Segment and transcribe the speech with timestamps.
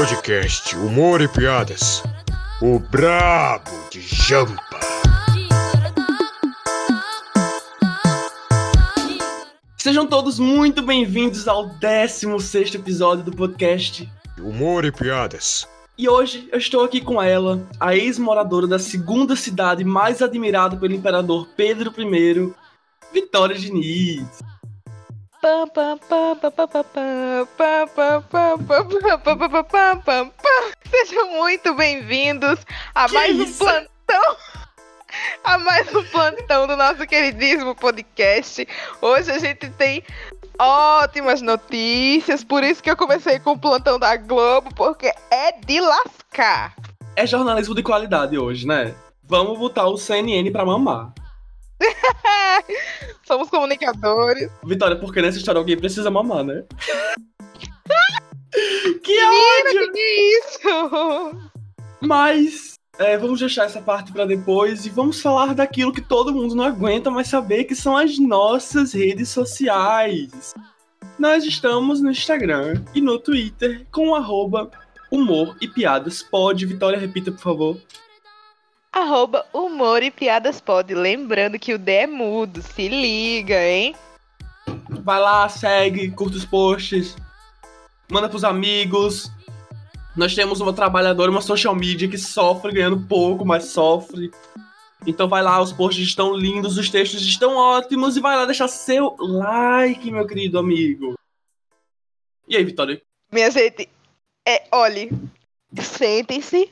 [0.00, 2.02] Podcast Humor e Piadas.
[2.62, 4.80] O Brabo de Jampa.
[9.76, 14.10] Sejam todos muito bem-vindos ao 16 episódio do podcast.
[14.38, 15.68] Humor e Piadas.
[15.98, 20.94] E hoje eu estou aqui com ela, a ex-moradora da segunda cidade mais admirada pelo
[20.94, 22.54] imperador Pedro I,
[23.12, 24.40] Vitória Diniz.
[30.90, 32.58] Sejam muito bem-vindos
[32.94, 33.58] a Que mais um isso?
[33.58, 34.36] plantão.
[35.42, 38.68] A mais um plantão do nosso queridíssimo podcast.
[39.00, 40.04] Hoje a gente tem
[40.58, 45.80] ótimas notícias, por isso que eu comecei com o plantão da Globo, porque é de
[45.80, 46.74] lascar.
[47.16, 48.94] É jornalismo de qualidade hoje, né?
[49.24, 51.12] Vamos botar o CNN pra mamar.
[53.26, 54.50] Somos comunicadores.
[54.64, 56.64] Vitória, porque nessa história alguém precisa mamar, né?
[59.02, 59.92] que Menina, ódio!
[59.92, 60.68] que é isso?
[62.00, 66.54] Mas é, vamos deixar essa parte pra depois e vamos falar daquilo que todo mundo
[66.54, 70.52] não aguenta mais saber, que são as nossas redes sociais.
[71.18, 74.70] Nós estamos no Instagram e no Twitter com o arroba
[75.10, 76.22] humor e piadas.
[76.22, 77.76] Pode, Vitória, repita, por favor.
[78.92, 80.94] Arroba humor e piadas pode.
[80.94, 83.94] Lembrando que o D é mudo, se liga, hein?
[85.02, 87.16] Vai lá, segue, curta os posts,
[88.10, 89.30] manda pros amigos.
[90.16, 94.30] Nós temos uma trabalhadora, uma social media que sofre ganhando pouco, mas sofre.
[95.06, 98.68] Então vai lá, os posts estão lindos, os textos estão ótimos e vai lá deixar
[98.68, 101.14] seu like, meu querido amigo.
[102.48, 103.00] E aí, Vitória?
[103.30, 103.88] Minha gente,
[104.46, 105.10] é, olhe,
[105.80, 106.70] sentem-se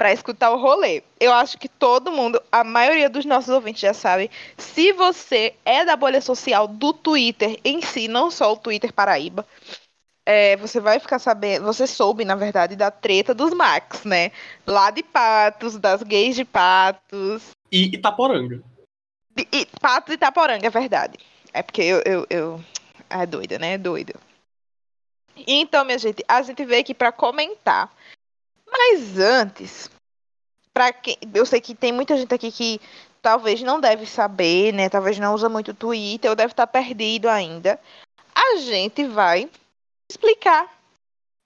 [0.00, 1.02] pra escutar o rolê.
[1.20, 4.30] Eu acho que todo mundo, a maioria dos nossos ouvintes já sabe.
[4.56, 9.46] Se você é da bolha social do Twitter em si, não só o Twitter Paraíba,
[10.24, 14.32] é, você vai ficar sabendo, você soube, na verdade, da treta dos Max, né?
[14.66, 17.50] Lá de Patos, das gays de Patos.
[17.70, 18.62] E Itaporanga.
[19.36, 21.18] E, e Patos e Itaporanga, é verdade.
[21.52, 22.64] É porque eu, eu, eu...
[23.10, 23.74] É doida, né?
[23.74, 24.14] É doida.
[25.46, 27.92] Então, minha gente, a gente veio aqui pra comentar.
[28.70, 29.90] Mas antes,
[30.72, 32.80] para quem, eu sei que tem muita gente aqui que
[33.20, 34.88] talvez não deve saber, né?
[34.88, 37.78] Talvez não usa muito o Twitter ou deve estar perdido ainda.
[38.34, 39.50] A gente vai
[40.10, 40.72] explicar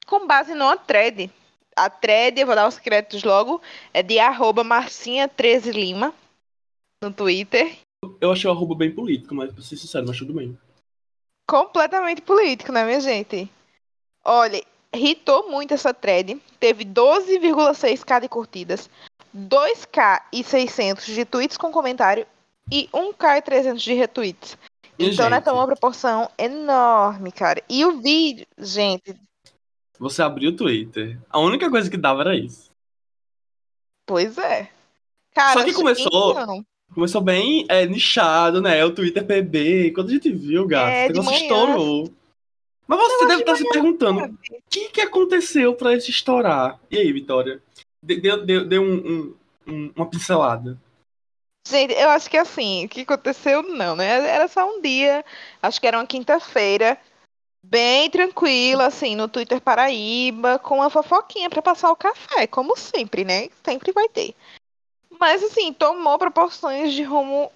[0.06, 1.30] com base numa thread.
[1.76, 3.60] A thread, eu vou dar os créditos logo,
[3.92, 6.14] é de arroba marcinha13lima
[7.02, 7.76] no Twitter.
[8.20, 10.56] Eu achei o arroba bem político, mas pra ser sincero, mas tudo bem.
[11.48, 13.50] completamente político, né, minha gente?
[14.24, 14.62] Olha,
[14.94, 16.40] hitou muito essa thread.
[16.58, 18.88] Teve 12,6k de curtidas,
[19.36, 22.26] 2k e 600 de tweets com comentário
[22.70, 24.56] e 1k e 300 de retweets.
[24.98, 27.62] E, então, né, gente, tá uma proporção enorme, cara.
[27.68, 29.14] E o vídeo, gente,
[29.98, 31.18] Você abriu o Twitter.
[31.30, 32.70] A única coisa que dava era isso.
[34.06, 34.70] pois é.
[35.34, 38.84] Cara, Só que começou- então, Começou bem é, nichado, né?
[38.84, 39.90] O Twitter PB.
[39.92, 42.12] Quando a gente viu, gato, É, o negócio estourou.
[42.86, 46.78] Mas você Negócio deve de estar se perguntando, o que, que aconteceu pra isso estourar?
[46.90, 47.62] E aí, Vitória?
[48.02, 49.36] De- Deu, deu, deu um- um-
[49.66, 50.78] um- uma pincelada.
[51.66, 54.28] Gente, eu acho que assim, o que aconteceu não, né?
[54.28, 55.24] Era só um dia,
[55.62, 56.98] acho que era uma quinta-feira,
[57.62, 63.24] bem tranquila, assim, no Twitter Paraíba, com uma fofoquinha pra passar o café, como sempre,
[63.24, 63.48] né?
[63.64, 64.34] Sempre vai ter.
[65.18, 67.50] Mas assim, tomou proporções de rumo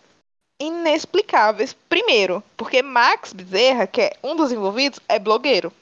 [0.61, 1.75] inexplicáveis.
[1.89, 5.73] Primeiro, porque Max Bezerra, que é um dos envolvidos, é blogueiro.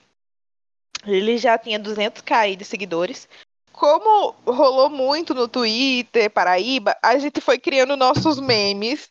[1.06, 3.28] Ele já tinha 200k aí de seguidores.
[3.72, 9.10] Como rolou muito no Twitter, Paraíba, a gente foi criando nossos memes.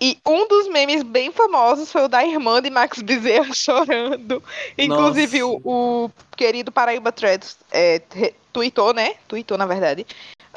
[0.00, 4.42] E um dos memes bem famosos foi o da irmã de Max Bezerra chorando.
[4.76, 8.00] Inclusive, o, o querido Paraíba Threads é,
[8.52, 9.14] tweetou, né?
[9.26, 10.06] Tweetou, na verdade,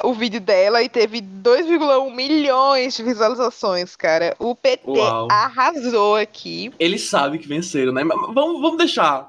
[0.02, 4.34] o vídeo dela e teve 2,1 milhões de visualizações, cara.
[4.38, 5.28] O PT Uau.
[5.30, 6.72] arrasou aqui.
[6.78, 8.04] Eles sabem que venceram, né?
[8.04, 9.28] Mas vamos, vamos deixar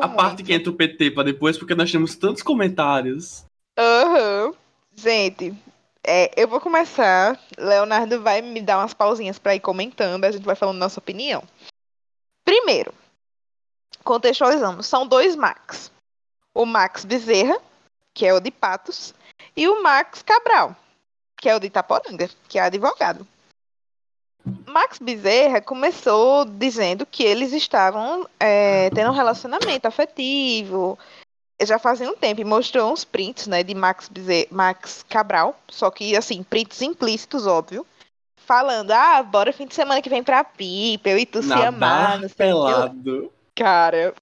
[0.00, 3.44] a parte que entra o PT pra depois, porque nós temos tantos comentários.
[3.78, 4.52] Aham.
[4.96, 5.52] Gente,
[6.04, 7.40] é, eu vou começar.
[7.56, 10.24] Leonardo vai me dar umas pausinhas pra ir comentando.
[10.24, 11.42] A gente vai falando nossa opinião.
[12.44, 12.92] Primeiro,
[14.04, 15.90] contextualizando, são dois Max.
[16.54, 17.58] O Max Bezerra,
[18.12, 19.14] que é o de Patos,
[19.56, 20.76] e o Max Cabral,
[21.36, 23.26] que é o de Itaporanga, que é advogado.
[24.66, 30.98] Max Bezerra começou dizendo que eles estavam é, tendo um relacionamento afetivo,
[31.62, 35.90] já fazia um tempo e mostrou uns prints, né, de Max, Bezerra, Max Cabral, só
[35.90, 37.86] que, assim, prints implícitos, óbvio,
[38.36, 41.72] falando, ah, bora fim de semana que vem pra Pipa, eu e tu se amar,
[41.72, 43.32] Nadar não sei pelado.
[43.54, 44.14] Cara.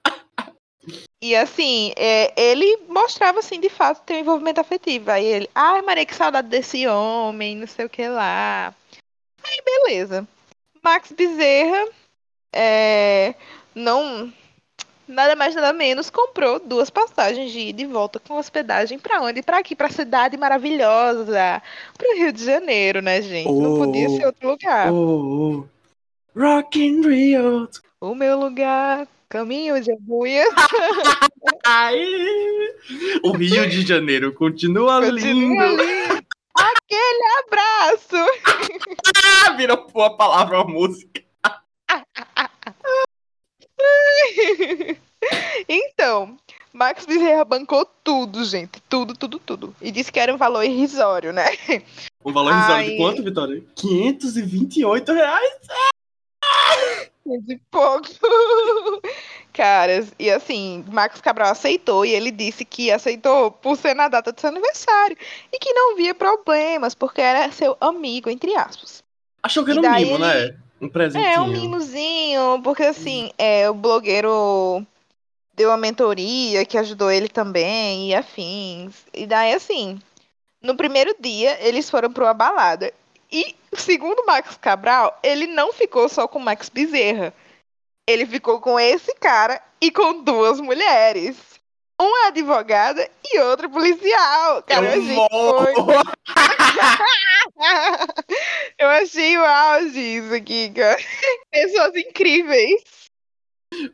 [1.22, 5.10] E assim, é, ele mostrava assim, de fato, ter um envolvimento afetivo.
[5.10, 8.74] Aí ele, ai, Maria, que saudade desse homem, não sei o que lá.
[9.44, 10.26] Aí beleza.
[10.82, 11.88] Max Bezerra
[12.52, 13.34] é,
[13.74, 14.32] não
[15.06, 19.42] nada mais nada menos comprou duas passagens de ida e volta com hospedagem para onde?
[19.42, 21.62] Para aqui, para cidade maravilhosa,
[21.96, 23.48] para o Rio de Janeiro, né, gente?
[23.48, 24.92] Oh, não podia ser outro lugar.
[24.92, 25.68] Oh, oh.
[26.38, 27.68] Rock in Rio.
[28.00, 30.44] O meu lugar, caminho de agulha.
[33.22, 35.82] o Rio de Janeiro continua, continua lindo.
[35.82, 36.22] lindo.
[36.54, 38.16] Aquele abraço.
[39.56, 41.21] Virou a palavra a música.
[45.68, 46.36] então,
[46.72, 48.80] Max Bezerra bancou tudo, gente.
[48.88, 49.76] Tudo, tudo, tudo.
[49.80, 51.46] E disse que era um valor irrisório, né?
[52.24, 53.62] Um valor irrisório de quanto, Vitória?
[53.76, 55.52] 528 reais?
[57.44, 58.08] De pouco.
[59.52, 64.32] Caras, e assim, Max Cabral aceitou e ele disse que aceitou por ser na data
[64.32, 65.16] do seu aniversário
[65.52, 69.04] e que não via problemas, porque era seu amigo, entre aspas.
[69.42, 70.18] Achou que era um mimo, ele...
[70.18, 70.56] né?
[70.82, 71.32] Um presentinho.
[71.32, 74.84] É, um mimozinho, porque assim, é, o blogueiro
[75.54, 79.06] deu uma mentoria que ajudou ele também e afins.
[79.14, 80.00] E daí, assim,
[80.60, 82.92] no primeiro dia, eles foram para uma balada.
[83.30, 87.32] E, segundo Max Cabral, ele não ficou só com Max Bezerra.
[88.04, 91.36] Ele ficou com esse cara e com duas mulheres.
[92.02, 94.60] Uma advogada e outra policial.
[94.64, 95.14] Cara, eu, eu achei
[98.76, 101.00] Eu achei o auge isso aqui, cara.
[101.48, 102.82] Pessoas incríveis.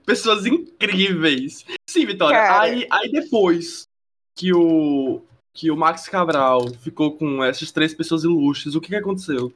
[0.06, 1.66] Pessoas incríveis.
[1.86, 2.60] Sim, Vitória.
[2.60, 3.86] Aí, aí depois
[4.34, 5.20] que o,
[5.52, 9.52] que o Max Cabral ficou com essas três pessoas ilustres, o que, que aconteceu?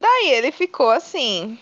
[0.00, 1.58] Daí ele ficou assim.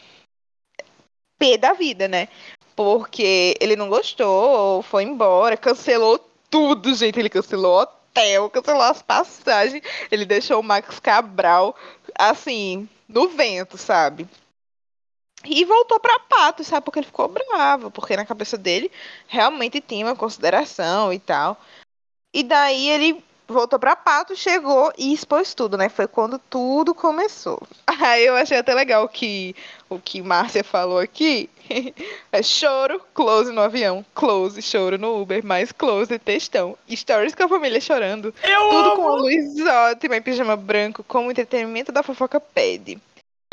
[1.37, 2.29] Pé da vida, né?
[2.77, 6.19] Porque ele não gostou, foi embora, cancelou
[6.51, 7.19] tudo, gente.
[7.19, 9.83] Ele cancelou hotel, cancelou as passagens.
[10.11, 11.75] Ele deixou o Max Cabral,
[12.15, 14.29] assim, no vento, sabe?
[15.45, 16.85] E voltou para Pato, sabe?
[16.85, 18.91] Porque ele ficou bravo, porque na cabeça dele
[19.27, 21.59] realmente tinha uma consideração e tal.
[22.35, 25.89] E daí ele voltou para Pato, chegou e expôs tudo, né?
[25.89, 27.61] Foi quando tudo começou.
[27.87, 29.55] Aí eu achei até legal que
[29.89, 31.49] o que Márcia falou aqui
[32.33, 36.77] é choro, close no avião, close, choro no Uber, mais close, textão.
[36.91, 38.35] Stories com a família chorando.
[38.43, 38.97] Eu tudo amo.
[38.97, 42.99] com a luz ótima em pijama branco, como entretenimento da fofoca pede.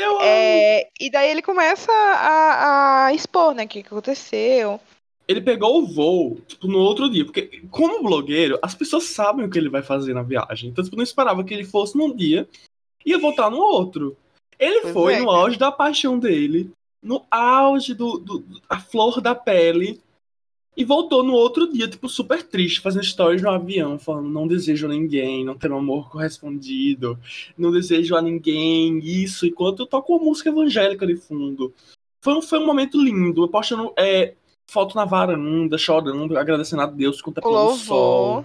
[0.00, 4.80] Eu é, e daí ele começa a, a expor, né, o que aconteceu
[5.26, 7.24] ele pegou o voo, tipo, no outro dia.
[7.24, 10.70] Porque, como blogueiro, as pessoas sabem o que ele vai fazer na viagem.
[10.70, 12.48] Então, tipo, não esperava que ele fosse num dia
[13.04, 14.16] e ia voltar no outro.
[14.58, 16.70] Ele pois foi é, no auge da paixão dele,
[17.02, 20.00] no auge do, do, a flor da pele,
[20.76, 24.86] e voltou no outro dia, tipo, super triste, fazendo stories no avião, falando: não desejo
[24.86, 27.18] a ninguém, não tenho amor correspondido,
[27.56, 31.72] não desejo a ninguém, isso, enquanto tocou música evangélica de fundo.
[32.20, 34.34] Foi um, foi um momento lindo, postando é,
[34.66, 38.44] foto na varanda, chorando, agradecendo a Deus contemplando o sol.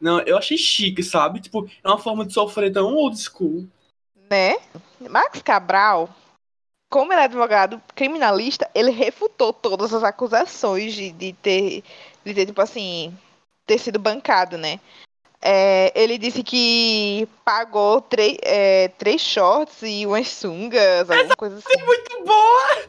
[0.00, 1.40] Não, eu achei chique, sabe?
[1.40, 3.66] Tipo, é uma forma de sofrer tão old school.
[4.30, 4.56] Né?
[5.08, 6.10] Max Cabral,
[6.90, 11.82] como ele é advogado criminalista, ele refutou todas as acusações de, de ter,
[12.24, 13.16] de ter, tipo assim,
[13.66, 14.80] ter sido bancado, né?
[15.40, 18.04] É, ele disse que pagou
[18.42, 21.80] é, três shorts e umas sungas, alguma Essa coisa assim.
[21.80, 22.86] É muito boa!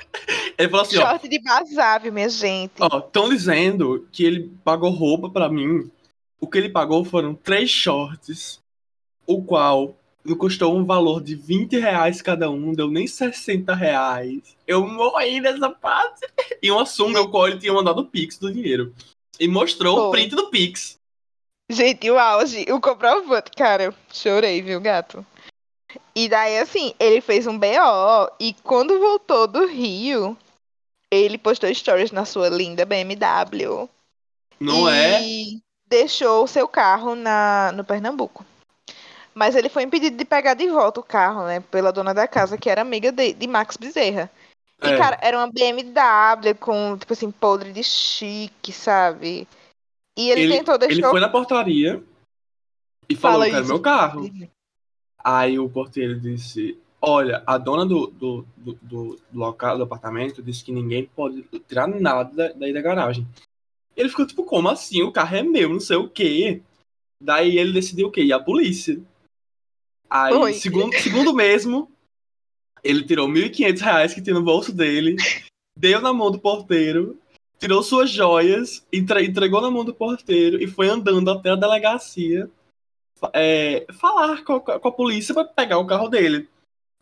[0.57, 2.73] Ele falou assim, Short ó, de basável, minha gente.
[2.79, 5.89] Ó, estão dizendo que ele pagou roupa para mim.
[6.39, 8.59] O que ele pagou foram três shorts,
[9.25, 9.95] o qual
[10.27, 14.41] me custou um valor de 20 reais cada um, deu nem 60 reais.
[14.67, 16.27] Eu morri nessa parte.
[16.61, 18.93] E uma sunga, o qual ele tinha mandado o Pix do dinheiro.
[19.39, 20.07] E mostrou Pô.
[20.07, 20.97] o print do Pix.
[21.69, 25.25] Gente, o auge, o comprovante, cara, eu chorei, viu, gato?
[26.15, 30.37] E daí, assim, ele fez um BO e quando voltou do Rio,
[31.11, 33.89] ele postou stories na sua linda BMW.
[34.59, 35.21] Não é?
[35.21, 38.45] E deixou o seu carro na, no Pernambuco.
[39.33, 41.59] Mas ele foi impedido de pegar de volta o carro, né?
[41.59, 44.31] Pela dona da casa, que era amiga de, de Max Bezerra.
[44.83, 44.97] E, é.
[44.97, 49.47] cara, era uma BMW com, tipo assim, podre de chique, sabe?
[50.17, 50.95] E ele, ele tentou deixar.
[50.95, 52.03] Ele foi na portaria
[53.07, 54.29] e falou: Fala Quero meu carro.
[55.23, 60.63] Aí o porteiro disse: Olha, a dona do, do, do, do, local, do apartamento, disse
[60.63, 63.27] que ninguém pode tirar nada daí da garagem.
[63.95, 65.03] Ele ficou tipo: Como assim?
[65.03, 66.61] O carro é meu, não sei o quê.
[67.21, 68.23] Daí ele decidiu o quê?
[68.23, 68.99] Ir à polícia.
[70.09, 71.91] Aí, segundo, segundo mesmo,
[72.83, 75.17] ele tirou R$ 1.500 que tinha no bolso dele,
[75.77, 77.19] deu na mão do porteiro
[77.59, 82.49] tirou suas joias, entre- entregou na mão do porteiro e foi andando até a delegacia
[83.33, 86.47] é, falar com a, com a polícia pra pegar o carro dele.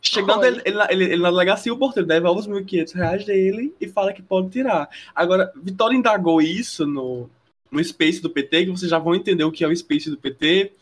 [0.00, 3.74] Chegando ele, ele na- ele- ele na delegacia, o porteiro devolve os 1.500 reais dele
[3.80, 4.88] e fala que pode tirar.
[5.14, 7.28] Agora, Vitória indagou isso no,
[7.70, 10.16] no Space do PT, que vocês já vão entender o que é o Space do
[10.16, 10.72] PT.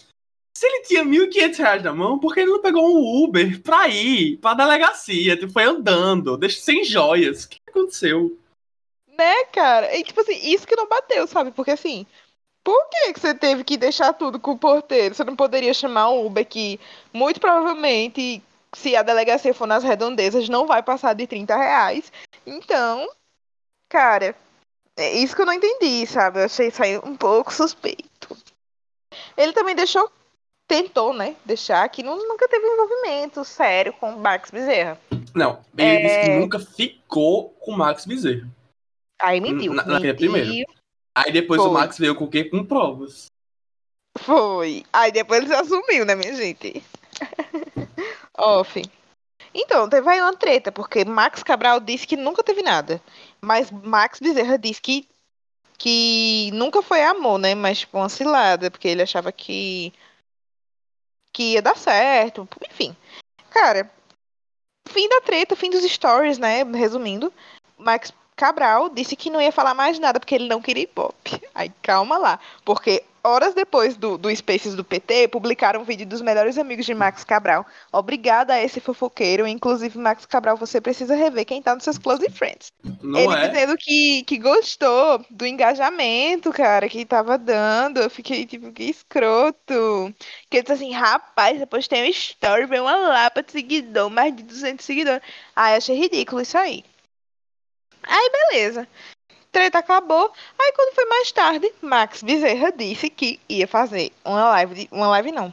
[0.56, 3.88] Se ele tinha 1.500 reais na mão, por que ele não pegou um Uber pra
[3.88, 5.36] ir pra delegacia?
[5.48, 7.44] Foi andando, sem joias.
[7.44, 8.36] O que aconteceu?
[9.16, 9.96] Né, cara?
[9.96, 11.50] E tipo assim, isso que não bateu, sabe?
[11.52, 12.06] Porque assim,
[12.64, 15.14] por que, que você teve que deixar tudo com o porteiro?
[15.14, 16.80] Você não poderia chamar um Uber que,
[17.12, 18.42] muito provavelmente,
[18.74, 22.12] se a delegacia for nas redondezas, não vai passar de 30 reais.
[22.44, 23.08] Então,
[23.88, 24.34] cara,
[24.96, 26.40] é isso que eu não entendi, sabe?
[26.40, 28.36] Eu achei isso aí um pouco suspeito.
[29.36, 30.10] Ele também deixou,
[30.66, 31.36] tentou, né?
[31.44, 34.98] Deixar que nu- nunca teve envolvimento sério com o Max Bezerra.
[35.34, 36.00] Não, ele É.
[36.00, 38.48] disse que nunca ficou com o Max Bezerra.
[39.20, 39.72] Aí mentiu.
[39.72, 40.32] Na- naquele mentiu.
[40.32, 40.72] primeiro.
[41.14, 41.70] Aí depois Foi.
[41.70, 42.44] o Max veio com o quê?
[42.44, 43.26] Com provas.
[44.18, 44.84] Foi.
[44.92, 46.82] Aí depois ele se assumiu, né, minha gente?
[48.36, 48.82] Off.
[49.54, 53.00] Então, teve aí uma treta, porque Max Cabral disse que nunca teve nada.
[53.40, 55.08] Mas Max Bezerra disse que,
[55.78, 57.54] que nunca foi amor, né?
[57.54, 59.92] Mas, tipo, uma cilada, porque ele achava que,
[61.32, 62.48] que ia dar certo.
[62.68, 62.96] Enfim.
[63.50, 63.88] Cara,
[64.88, 66.64] fim da treta, fim dos stories, né?
[66.64, 67.32] Resumindo,
[67.78, 71.40] Max Cabral disse que não ia falar mais nada porque ele não queria ibope.
[71.54, 76.20] Aí calma lá, porque horas depois do, do Spaces do PT, publicaram um vídeo dos
[76.20, 77.64] melhores amigos de Max Cabral.
[77.90, 82.28] Obrigada a esse fofoqueiro, inclusive Max Cabral, você precisa rever quem tá nos seus close
[82.28, 82.70] friends.
[83.02, 83.48] Não ele é?
[83.48, 88.00] dizendo que, que gostou do engajamento, cara, que tava dando.
[88.00, 90.14] Eu fiquei tipo, que escroto.
[90.50, 94.36] Que ele disse assim, rapaz, depois tem um story, vem uma lapa de seguidor, mais
[94.36, 95.22] de 200 seguidores.
[95.56, 96.84] Ai, achei ridículo isso aí.
[98.06, 98.88] Aí, beleza.
[99.50, 100.32] Treta acabou.
[100.58, 105.06] Aí, quando foi mais tarde, Max Bezerra disse que ia fazer uma live, de, uma
[105.08, 105.52] live não,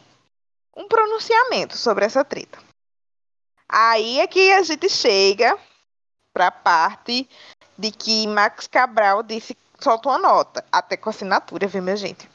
[0.76, 2.60] um pronunciamento sobre essa treta.
[3.70, 5.58] Aí é que a gente chega
[6.34, 7.28] pra parte
[7.78, 12.30] de que Max Cabral disse soltou uma nota, até com assinatura, viu, minha gente?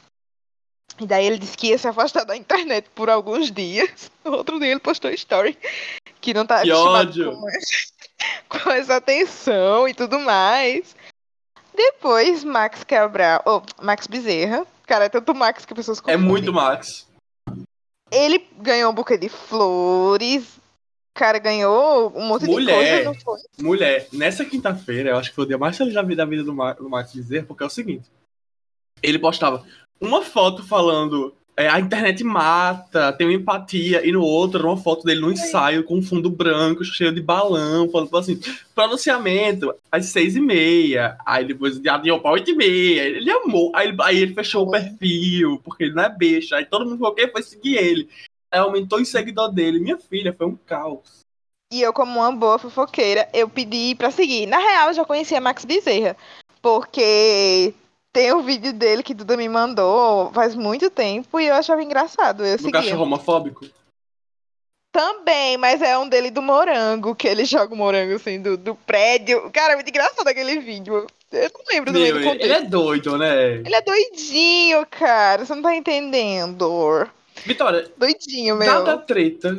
[0.99, 4.11] E daí ele disse que ia se afastar da internet por alguns dias.
[4.25, 5.59] Outro dia ele postou story
[6.21, 7.39] que não tá Que ódio.
[8.49, 10.95] com essa atenção e tudo mais.
[11.75, 16.27] Depois, Max Cabral, ou Max Bezerra, cara, é tanto Max que pessoas É confundem.
[16.27, 17.07] muito Max.
[18.11, 20.59] Ele ganhou um buquê de flores.
[21.13, 22.67] Cara, ganhou um monte Mulher.
[22.67, 23.41] de coisa, não foi?
[23.59, 26.45] Mulher, nessa quinta-feira, eu acho que foi o dia mais feliz da vida, da vida
[26.45, 26.55] do
[26.89, 28.11] Max Bezerra, porque é o seguinte.
[29.03, 29.67] Ele postava
[30.01, 35.05] uma foto falando é, a internet mata, tenho empatia, e no outro era uma foto
[35.05, 38.39] dele no ensaio com um fundo branco, cheio de balão, falando assim,
[38.75, 43.89] pronunciamento às seis e meia, aí depois adiou pra oito e meia, ele amou, aí,
[43.89, 47.15] ele- aí ele fechou o perfil, porque ele não é besta, aí todo mundo falou
[47.15, 48.09] que foi seguir ele,
[48.51, 51.25] aí aumentou o seguidor dele, minha filha, foi um caos.
[51.73, 54.47] E eu, como uma boa fofoqueira, eu pedi pra seguir.
[54.47, 56.17] Na real, eu já conhecia Max Bezerra.
[56.63, 57.75] Porque
[58.17, 62.47] tem um vídeo dele que Duda me mandou faz muito tempo e eu achava engraçado.
[62.47, 62.81] Eu Do seguia.
[62.81, 63.67] cachorro homofóbico.
[64.91, 68.75] Também, mas é um dele do morango, que ele joga o morango assim do, do
[68.75, 69.51] prédio.
[69.51, 71.07] Cara, é muito engraçado aquele vídeo.
[71.31, 72.45] Eu não lembro do meio do ele, contexto.
[72.47, 73.53] ele é doido, né?
[73.57, 75.45] Ele é doidinho, cara.
[75.45, 77.07] Você não tá entendendo.
[77.45, 78.67] Vitória, Doidinho, meu.
[78.67, 79.59] dada a treta,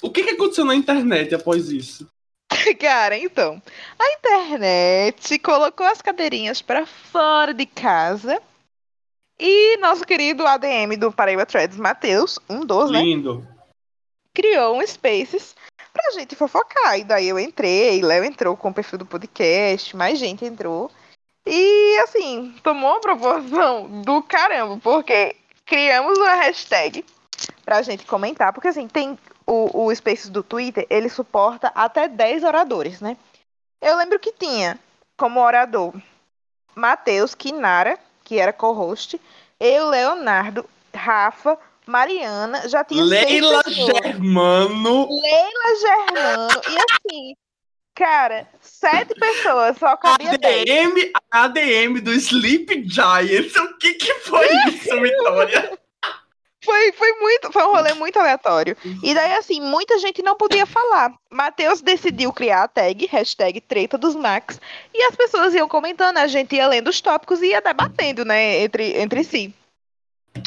[0.00, 2.08] o que, que aconteceu na internet após isso?
[2.80, 3.60] Cara, então,
[3.98, 8.40] a internet colocou as cadeirinhas pra fora de casa
[9.38, 13.46] e nosso querido ADM do Paraíba Threads, Matheus, um dos, né, Lindo.
[14.34, 15.54] criou um Spaces
[15.92, 16.98] pra gente fofocar.
[16.98, 20.90] E daí eu entrei, Léo entrou com o perfil do podcast, mais gente entrou.
[21.46, 27.04] E, assim, tomou uma proporção do caramba, porque criamos uma hashtag
[27.64, 29.16] pra gente comentar, porque, assim, tem
[29.46, 33.16] o, o Spaces do Twitter, ele suporta até 10 oradores, né?
[33.80, 34.78] Eu lembro que tinha
[35.16, 35.94] como orador
[36.74, 39.20] Matheus, Kinara, que era co-host,
[39.58, 43.62] eu, Leonardo, Rafa, Mariana, já tinha Leila.
[43.66, 45.08] Germano.
[45.08, 46.60] Leila Germano.
[46.68, 47.36] E assim,
[47.94, 50.68] cara, sete pessoas, só cabia dez.
[50.68, 53.54] ADM, ADM do Sleep Giants.
[53.56, 55.75] O que que foi isso, Vitória?
[56.66, 58.76] Foi, foi muito, foi um rolê muito aleatório.
[59.00, 61.14] E daí, assim, muita gente não podia falar.
[61.30, 64.60] Matheus decidiu criar a tag, hashtag treta dos Max,
[64.92, 68.60] e as pessoas iam comentando, a gente ia lendo os tópicos e ia debatendo, né,
[68.62, 69.54] entre, entre si.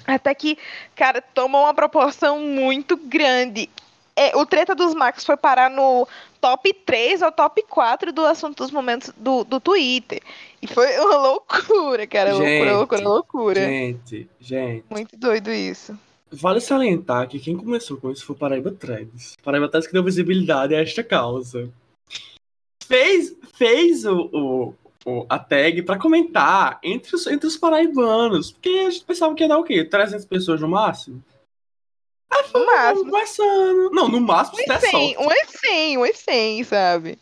[0.06, 0.58] Até que,
[0.94, 3.70] cara, tomou uma proporção muito grande.
[4.16, 6.06] é, o treta dos Max foi parar no
[6.42, 10.22] top 3 ou top 4 do assunto dos momentos do, do Twitter.
[10.62, 12.34] E foi uma loucura, cara.
[12.34, 13.62] Gente, loucura, loucura, loucura.
[13.62, 14.84] Gente, gente.
[14.90, 15.98] Muito doido isso.
[16.32, 19.34] Vale salientar que quem começou com isso foi o Paraíba Trends.
[19.44, 21.72] Paraíba Trends que deu visibilidade a esta causa.
[22.84, 24.74] Fez, fez o, o,
[25.06, 28.52] o- a tag pra comentar entre os, entre os paraibanos.
[28.52, 29.84] Porque a gente pensava que ia dar o quê?
[29.84, 31.24] 300 pessoas no máximo?
[32.54, 33.06] No máximo.
[33.06, 33.90] Conversando.
[33.92, 35.18] Não, no máximo se der Umas 100, sorte.
[35.18, 37.20] umas 100, umas 100, sabe?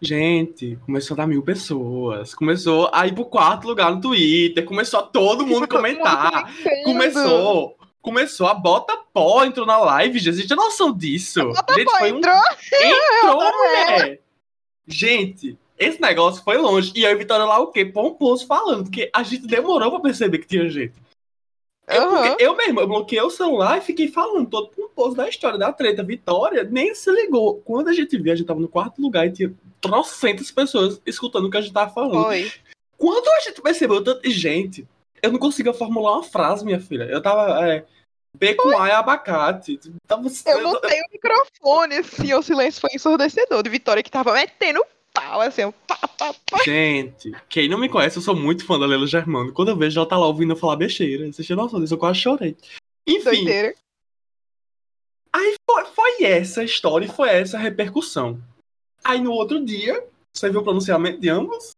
[0.00, 2.34] Gente, começou a dar mil pessoas.
[2.34, 4.64] Começou a ir pro quarto lugar no Twitter.
[4.64, 6.52] Começou a todo mundo comentar.
[6.84, 7.77] Começou.
[8.08, 10.36] Começou a bota pó, entrou na live, gente.
[10.36, 11.40] Você tinha noção disso?
[11.76, 12.34] gente, Pô, foi um entrou?
[12.80, 14.20] Entrou, adoro mulher!
[14.86, 16.90] Gente, esse negócio foi longe.
[16.96, 17.84] E eu e Vitória lá o quê?
[17.84, 20.94] Pomposo falando, porque a gente demorou pra perceber que tinha gente.
[21.86, 22.28] Eu, Aham.
[22.30, 25.70] porque eu mesmo, eu bloqueei o celular e fiquei falando todo pomposo da história da
[25.70, 26.02] treta.
[26.02, 27.60] Vitória nem se ligou.
[27.62, 31.44] Quando a gente viu, a gente tava no quarto lugar e tinha trocentas pessoas escutando
[31.44, 32.24] o que a gente tava falando.
[32.24, 32.50] Foi.
[32.96, 34.88] Quando a gente percebeu tanto de gente,
[35.22, 37.04] eu não conseguia formular uma frase, minha filha.
[37.04, 37.68] Eu tava.
[37.68, 37.84] É,
[38.38, 39.80] B com A é abacate.
[40.06, 43.62] Tava, Eu mutei o microfone, assim, o silêncio foi ensurdecedor.
[43.62, 46.62] De Vitória que tava metendo pau, assim, ó, pá, pá, pá.
[46.64, 49.52] Gente, quem não me conhece, eu sou muito fã da Lela Germano.
[49.52, 51.98] Quando eu vejo ela tá lá ouvindo eu falar besteira, vocês têm noção disso, eu
[51.98, 52.56] quase chorei.
[53.06, 53.74] Enfim, Doideira.
[55.68, 58.40] foi, foi essa a história e foi essa a repercussão.
[59.02, 61.72] Aí no outro dia, você viu o pronunciamento de ambos?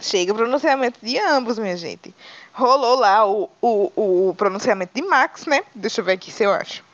[0.00, 2.14] Chega o pronunciamento de ambos, minha gente.
[2.58, 5.64] Rolou lá o, o, o pronunciamento de Max, né?
[5.72, 6.84] Deixa eu ver aqui se eu acho.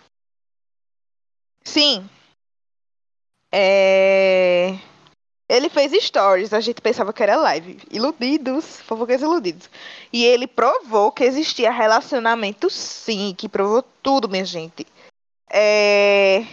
[1.64, 2.06] Sim.
[3.50, 4.78] É...
[5.48, 7.78] Ele fez stories, a gente pensava que era live.
[7.90, 9.70] Iludidos, fofoqueiros iludidos.
[10.12, 14.86] E ele provou que existia relacionamento sim, que provou tudo, minha gente.
[15.50, 16.44] É...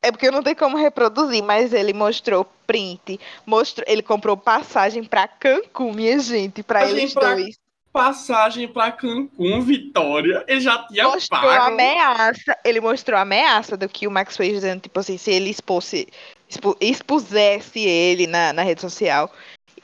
[0.00, 5.02] É porque eu não tenho como reproduzir, mas ele mostrou print, mostrou, ele comprou passagem
[5.02, 7.61] pra Cancún, minha gente, pra Passagem eles pra- dois.
[7.92, 11.64] Passagem pra Cancún, Vitória, ele já tinha Mostrou pago.
[11.74, 15.50] ameaça, ele mostrou a ameaça do que o Max fez dizendo, tipo assim, se ele
[15.50, 16.08] expôsse,
[16.48, 19.30] expu- expusesse ele na, na rede social,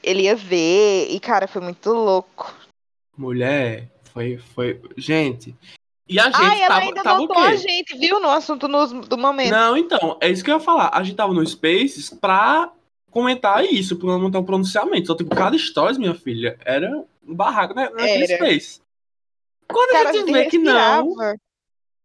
[0.01, 2.51] ele ia ver, e cara, foi muito louco.
[3.15, 4.81] Mulher, foi, foi.
[4.97, 5.55] Gente.
[6.07, 9.17] E a gente Ai, tava, ainda tava o a gente, viu, no assunto no- do
[9.19, 9.51] momento.
[9.51, 10.89] Não, então, é isso que eu ia falar.
[10.93, 12.71] A gente tava no Spaces pra
[13.11, 15.05] comentar isso, pra montar um pronunciamento.
[15.05, 18.35] Só, tipo, cada stories, minha filha, era um barraco né, naquele Era.
[18.35, 18.81] Space.
[19.67, 21.15] Quando Cara, a gente vê que não,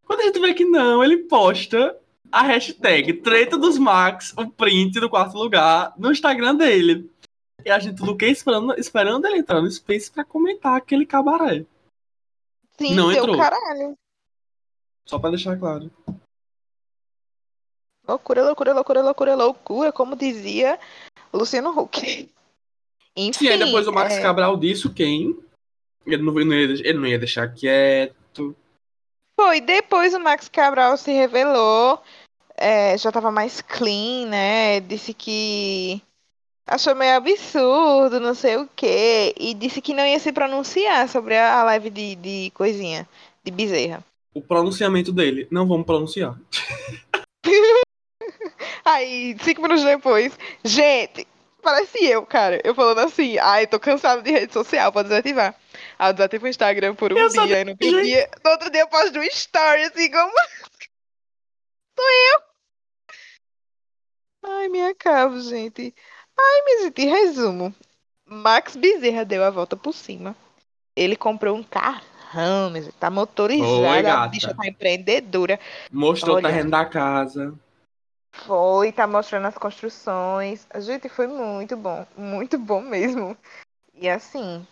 [0.04, 1.98] quando a gente vê que não, ele posta
[2.30, 7.10] a hashtag treta dos Max, o print do quarto lugar, no Instagram dele.
[7.64, 11.64] E a gente do que esperando, esperando ele entrar no Space pra comentar aquele cabaré.
[12.78, 13.38] Sim, não entrou.
[13.38, 13.96] caralho.
[15.06, 15.90] Só pra deixar claro.
[18.06, 20.78] Loucura, loucura, loucura, loucura, loucura, como dizia
[21.32, 22.28] Luciano Huck.
[23.16, 25.38] Enfim, Sim, aí depois o Max é, Cabral disse o quem.
[26.06, 28.56] Ele não, ele não ia deixar quieto.
[29.38, 29.60] foi.
[29.60, 32.02] Depois o Max Cabral se revelou,
[32.56, 34.80] é, já tava mais clean, né?
[34.80, 36.02] Disse que
[36.66, 39.34] achou meio absurdo, não sei o quê.
[39.38, 43.08] E disse que não ia se pronunciar sobre a a live de, de coisinha,
[43.44, 44.04] de bezerra.
[44.34, 45.46] O pronunciamento dele.
[45.50, 46.36] Não vamos pronunciar.
[48.84, 51.26] Aí, cinco minutos depois, gente,
[51.64, 52.60] parece eu, cara.
[52.62, 55.56] Eu falando assim, ai, tô cansado de rede social, pode desativar.
[55.98, 58.04] Aí eu desativo o Instagram por um Eu dia, aí no outro gente.
[58.04, 60.30] dia, no outro dia eu posto um story, assim, como...
[61.98, 62.54] Sou eu!
[64.46, 65.94] Ai, minha cabo, gente.
[66.38, 67.74] Ai, minha gente, em resumo.
[68.26, 70.36] Max Bezerra deu a volta por cima.
[70.94, 75.58] Ele comprou um carrão, minha gente, tá Oi, motorizada, a bicha tá empreendedora.
[75.90, 77.54] Mostrou o terreno da casa.
[78.34, 80.66] Foi, tá mostrando as construções.
[80.80, 82.06] Gente, foi muito bom.
[82.16, 83.36] Muito bom mesmo.
[83.94, 84.66] E assim.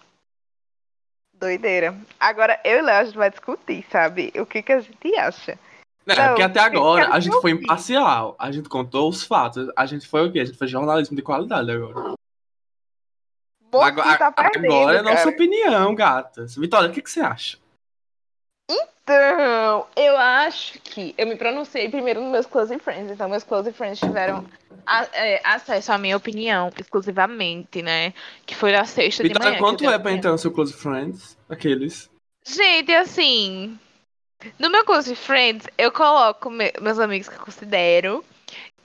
[1.33, 1.96] Doideira.
[2.18, 4.33] Agora, eu e Léo, a gente vai discutir, sabe?
[4.37, 5.59] O que, que a gente acha.
[6.07, 8.35] É, Não, porque até agora a gente foi imparcial.
[8.38, 9.68] A gente contou os fatos.
[9.77, 10.40] A gente foi o quê?
[10.40, 12.14] A gente fez jornalismo de qualidade agora.
[13.70, 15.31] Você agora tá perdendo, agora é nossa cara.
[15.31, 16.46] opinião, gata.
[16.59, 17.62] Vitória, o que, que você acha?
[18.70, 23.11] Então, eu acho que eu me pronunciei primeiro nos meus close friends.
[23.11, 24.44] Então, meus close friends tiveram
[24.87, 28.14] a- é, acesso à minha opinião exclusivamente, né?
[28.46, 29.59] Que foi na sexta de Vitória, manhã.
[29.59, 31.37] quanto é pra entrar no seu Close Friends?
[31.48, 32.09] Aqueles.
[32.46, 33.79] Gente, assim,
[34.59, 38.25] no meu Close Friends, eu coloco me- meus amigos que eu considero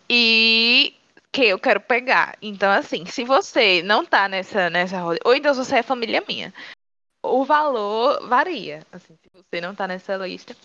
[0.10, 0.94] e
[1.32, 2.36] que eu quero pegar.
[2.42, 6.24] Então, assim, se você não tá nessa, nessa roda, ou então se você é família
[6.28, 6.54] minha,
[7.28, 8.86] o valor varia.
[8.92, 10.56] Assim, se você não tá nessa lista.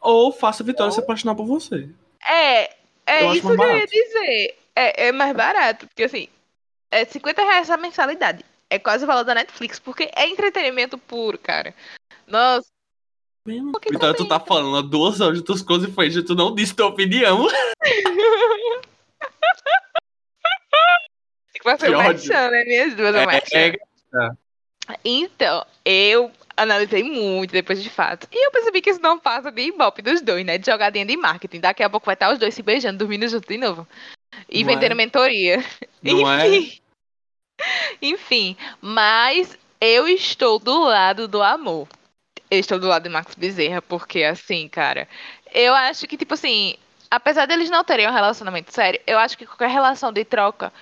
[0.00, 1.88] ou faça a Vitória se apaixonar por você.
[2.26, 2.64] É,
[3.06, 3.92] é Eu isso mais que eu ia barato.
[3.92, 4.58] dizer.
[4.76, 6.28] É, é mais barato, porque assim,
[6.90, 8.44] é 50 reais a mensalidade.
[8.68, 11.74] É quase o valor da Netflix, porque é entretenimento puro, cara.
[12.26, 12.66] Nossa,
[13.46, 14.28] Vitória, tu também.
[14.28, 17.46] tá falando há duas horas de tuas coisas e foi, tu não disse tua opinião.
[21.52, 22.64] que vai ser o merchan, né?
[22.64, 23.58] Minhas duas, é, o merchan.
[23.58, 23.74] É,
[25.04, 28.28] Então, eu analisei muito depois de fato.
[28.32, 30.58] E eu percebi que isso não passa de ibope dos dois, né?
[30.58, 31.60] De jogadinha de marketing.
[31.60, 33.86] Daqui a pouco vai estar os dois se beijando, dormindo junto de novo.
[34.48, 34.74] E Não é?
[34.74, 35.64] vendendo mentoria.
[36.02, 36.48] não é?
[36.48, 36.80] Enfim.
[38.02, 41.88] Enfim, mas eu estou do lado do amor.
[42.50, 45.08] Eu estou do lado de Max Bezerra, porque assim, cara,
[45.52, 46.76] eu acho que, tipo assim,
[47.10, 50.72] apesar deles não terem um relacionamento sério, eu acho que qualquer relação de troca,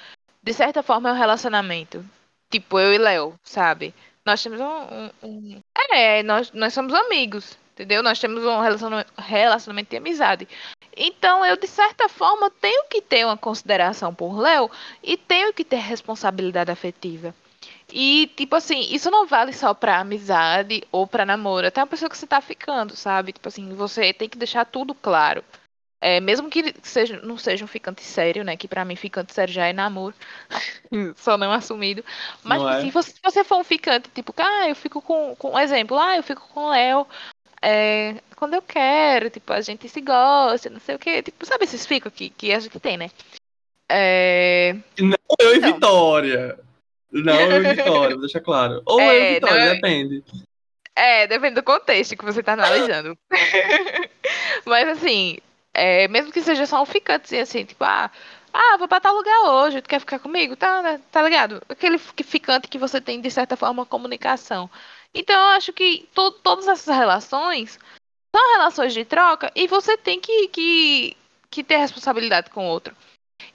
[0.42, 2.04] de certa forma, é um relacionamento.
[2.52, 3.92] Tipo, eu e Léo, sabe?
[4.24, 4.64] Nós temos um.
[4.64, 8.02] um- um- É, nós, nós somos amigos, entendeu?
[8.02, 10.46] Nós temos um relacionamento, relacionamento de amizade.
[10.96, 14.70] Então, eu, de certa forma, tenho que ter uma consideração por Léo
[15.02, 17.34] e tenho que ter responsabilidade afetiva.
[17.92, 21.66] E, tipo assim, isso não vale só pra amizade ou pra namoro.
[21.66, 23.32] Até uma pessoa que você tá ficando, sabe?
[23.32, 25.42] Tipo assim, você tem que deixar tudo claro.
[26.04, 28.56] É, mesmo que seja, não seja um ficante sério, né?
[28.56, 30.16] Que pra mim ficante sério já é namoro.
[31.16, 32.04] só não assumido.
[32.42, 32.78] Mas Não tipo é?
[32.78, 35.96] assim, você- se você for um ficante, tipo, ah, eu fico com, com um exemplo,
[35.96, 37.06] ah, eu fico com o Léo.
[37.62, 41.22] é, quando eu quero, tipo, a gente se gosta, não sei o quê.
[41.22, 43.08] Tipo, sabe esses ficos que, que a gente tem, né?
[43.88, 44.74] É,
[45.38, 45.74] Eu e Então.
[45.74, 46.58] Vitória.
[47.12, 48.82] Não, eu e Vitória, deixa claro.
[48.86, 50.24] Ou eu É, e Vitória, não, eu- depende.
[50.96, 53.16] É, depende do contexto que você tá analisando.
[54.66, 55.38] Mas assim,
[55.74, 58.10] é, mesmo que seja só um ficante, assim, tipo, ah,
[58.52, 60.54] ah, vou pra tal lugar hoje, tu quer ficar comigo?
[60.56, 61.00] Tá, né?
[61.10, 61.62] Tá ligado?
[61.68, 64.68] Aquele fi- ficante que você tem, de certa forma, comunicação.
[65.14, 67.78] Então, eu acho que to- todas essas relações
[68.34, 71.16] são relações de troca e você tem que, que,
[71.50, 72.94] que ter responsabilidade com o outro.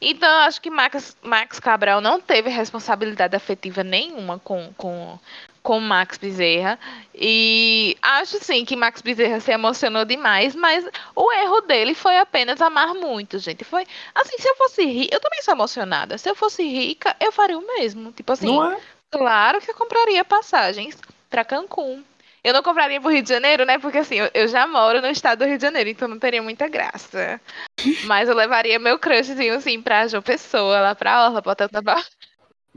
[0.01, 5.19] Então, eu acho que Max, Max Cabral não teve responsabilidade afetiva nenhuma com, com,
[5.67, 6.79] com Max Bezerra.
[7.13, 12.61] E acho sim que Max Bezerra se emocionou demais, mas o erro dele foi apenas
[12.61, 13.65] amar muito, gente.
[13.65, 16.17] Foi assim, se eu fosse rica, eu também sou emocionada.
[16.17, 18.13] Se eu fosse rica, eu faria o mesmo.
[18.13, 18.77] Tipo assim, é?
[19.11, 20.97] claro que eu compraria passagens
[21.29, 22.01] pra Cancún.
[22.41, 23.77] Eu não compraria pro Rio de Janeiro, né?
[23.77, 26.41] Porque assim, eu, eu já moro no estado do Rio de Janeiro, então não teria
[26.41, 27.41] muita graça.
[28.07, 32.01] Mas eu levaria meu crushzinho assim pra João Pessoa, lá pra Orla, pra Tantabá.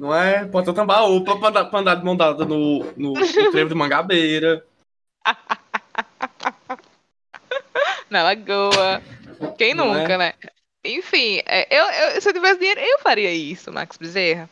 [0.01, 0.47] Não é?
[0.47, 3.75] Pode ser tambaú pra andar, pra andar de mão dada no, no, no trevo de
[3.75, 4.65] Mangabeira.
[8.09, 9.03] na Lagoa.
[9.59, 10.17] Quem Não nunca, é?
[10.17, 10.33] né?
[10.83, 14.49] Enfim, é, eu, eu- se eu tivesse dinheiro, eu faria isso, Max Bezerra.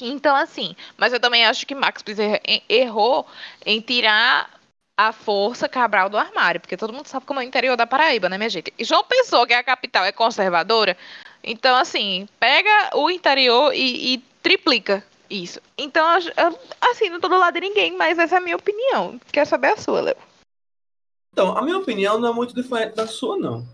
[0.00, 3.26] Então, assim, mas eu também acho que Max Bezerra errou
[3.66, 4.58] em tirar
[4.96, 8.30] a força Cabral do armário, porque todo mundo sabe como é o interior da Paraíba,
[8.30, 8.72] né, minha gente?
[8.78, 10.96] E João Pessoa, que é a capital, é conservadora.
[11.44, 15.60] Então, assim, pega o interior e, e triplica isso.
[15.78, 19.20] Então, eu assim, não tô do lado de ninguém, mas essa é a minha opinião.
[19.32, 20.16] Quero saber a sua, Léo.
[21.32, 23.66] Então, a minha opinião não é muito diferente da sua, não.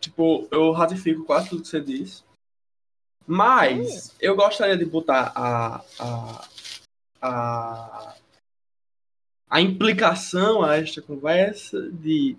[0.00, 2.24] Tipo, eu ratifico quase tudo que você diz.
[3.26, 6.48] Mas eu gostaria de botar a, a,
[7.20, 8.14] a,
[9.48, 12.36] a implicação a esta conversa de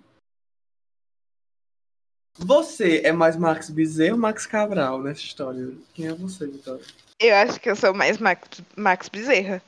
[2.36, 5.72] você é mais Max Bezerra ou Max Cabral nessa história?
[5.94, 6.84] Quem é você, Vitória?
[7.20, 9.62] Eu acho que eu sou mais Max, Max Bezerra.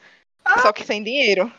[0.62, 1.52] Só que sem dinheiro.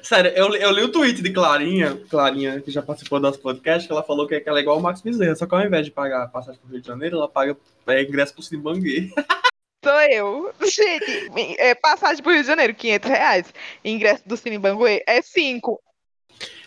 [0.00, 3.40] Sério, eu, li- eu li o tweet de Clarinha, Clarinha, que já participou do nosso
[3.40, 5.84] podcast, que ela falou que ela é igual o Max Bezerra, só que ao invés
[5.84, 7.56] de pagar passagem pro Rio de Janeiro, ela paga
[7.88, 9.10] é, ingresso pro Cine Banguê.
[9.84, 10.54] Sou eu.
[10.62, 13.54] Gente, é, passagem pro Rio de Janeiro, 500 reais.
[13.84, 15.80] Ingresso do Cine Banguê é 5.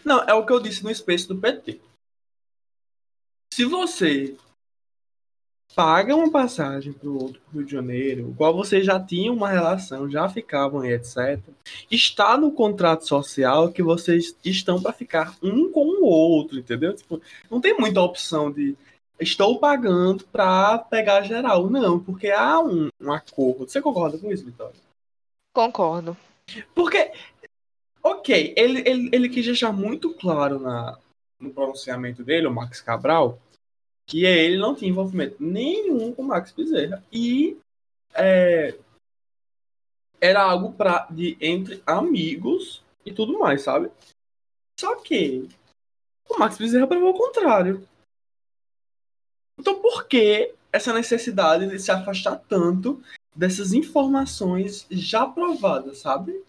[0.03, 1.79] Não, é o que eu disse no Space do PT.
[3.53, 4.35] Se você
[5.75, 10.09] paga uma passagem pro outro pro Rio de Janeiro, qual você já tinha uma relação,
[10.09, 11.39] já ficavam e etc.
[11.89, 16.93] Está no contrato social que vocês estão para ficar um com o outro, entendeu?
[16.95, 18.75] Tipo, não tem muita opção de
[19.19, 23.69] estou pagando para pegar geral, não, porque há um, um acordo.
[23.69, 24.75] Você concorda com isso, Vitória?
[25.53, 26.17] Concordo.
[26.73, 27.11] Porque,
[28.03, 30.97] ok, ele, ele, ele quis deixar muito claro na,
[31.39, 33.39] no pronunciamento dele, o Max Cabral,
[34.11, 37.01] que ele não tinha envolvimento nenhum com Max Bezerra.
[37.09, 37.57] E
[38.13, 38.77] é,
[40.19, 43.89] era algo pra, de entre amigos e tudo mais, sabe?
[44.77, 45.47] Só que
[46.29, 47.87] o Max Bezerra provou o contrário.
[49.57, 53.01] Então por que essa necessidade de se afastar tanto
[53.33, 56.43] dessas informações já provadas, sabe?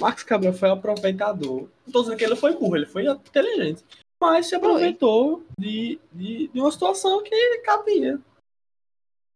[0.00, 1.68] Max Cabral foi aproveitador.
[1.84, 3.84] Não tô dizendo que ele foi burro, ele foi inteligente.
[4.20, 8.16] Mas se aproveitou de, de, de uma situação que cabia.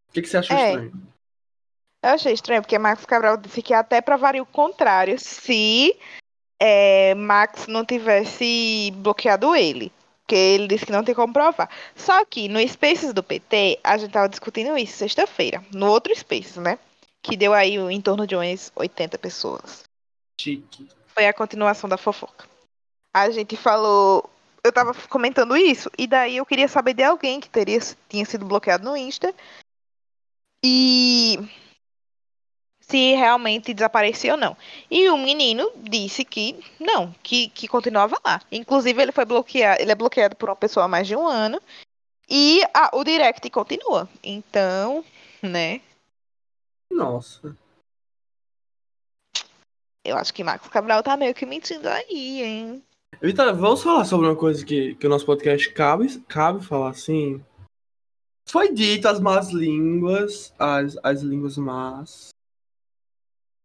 [0.09, 0.69] O que, que você achou É.
[0.71, 1.13] estranho?
[2.05, 5.97] Eu achei estranho, porque Max Cabral disse que até provaria o contrário se
[6.61, 9.93] é, Max não tivesse bloqueado ele.
[10.23, 11.71] Porque ele disse que não tem como provar.
[11.95, 15.65] Só que no Spaces do PT, a gente tava discutindo isso sexta-feira.
[15.73, 16.79] No outro Spaces, né?
[17.23, 19.85] Que deu aí em torno de umas 80 pessoas.
[20.41, 20.89] Chique.
[21.09, 22.49] Foi a continuação da fofoca.
[23.15, 24.29] A gente falou.
[24.65, 28.47] Eu tava comentando isso, e daí eu queria saber de alguém que teria, tinha sido
[28.47, 29.35] bloqueado no Insta.
[30.65, 31.37] E
[32.81, 34.57] se realmente desapareceu ou não.
[34.89, 38.41] E o menino disse que não, que, que continuava lá.
[38.53, 41.61] Inclusive, ele foi bloqueado, ele é bloqueado por uma pessoa há mais de um ano.
[42.29, 44.09] E a- o direct continua.
[44.23, 45.05] Então,
[45.43, 45.81] né?
[46.91, 47.57] Nossa.
[50.05, 52.85] Eu acho que Max Cabral tá meio que mentindo aí, hein?
[53.25, 57.41] Vitória, vamos falar sobre uma coisa que, que o nosso podcast cabe, cabe falar assim.
[58.49, 62.31] Foi dito as más línguas, as, as línguas más,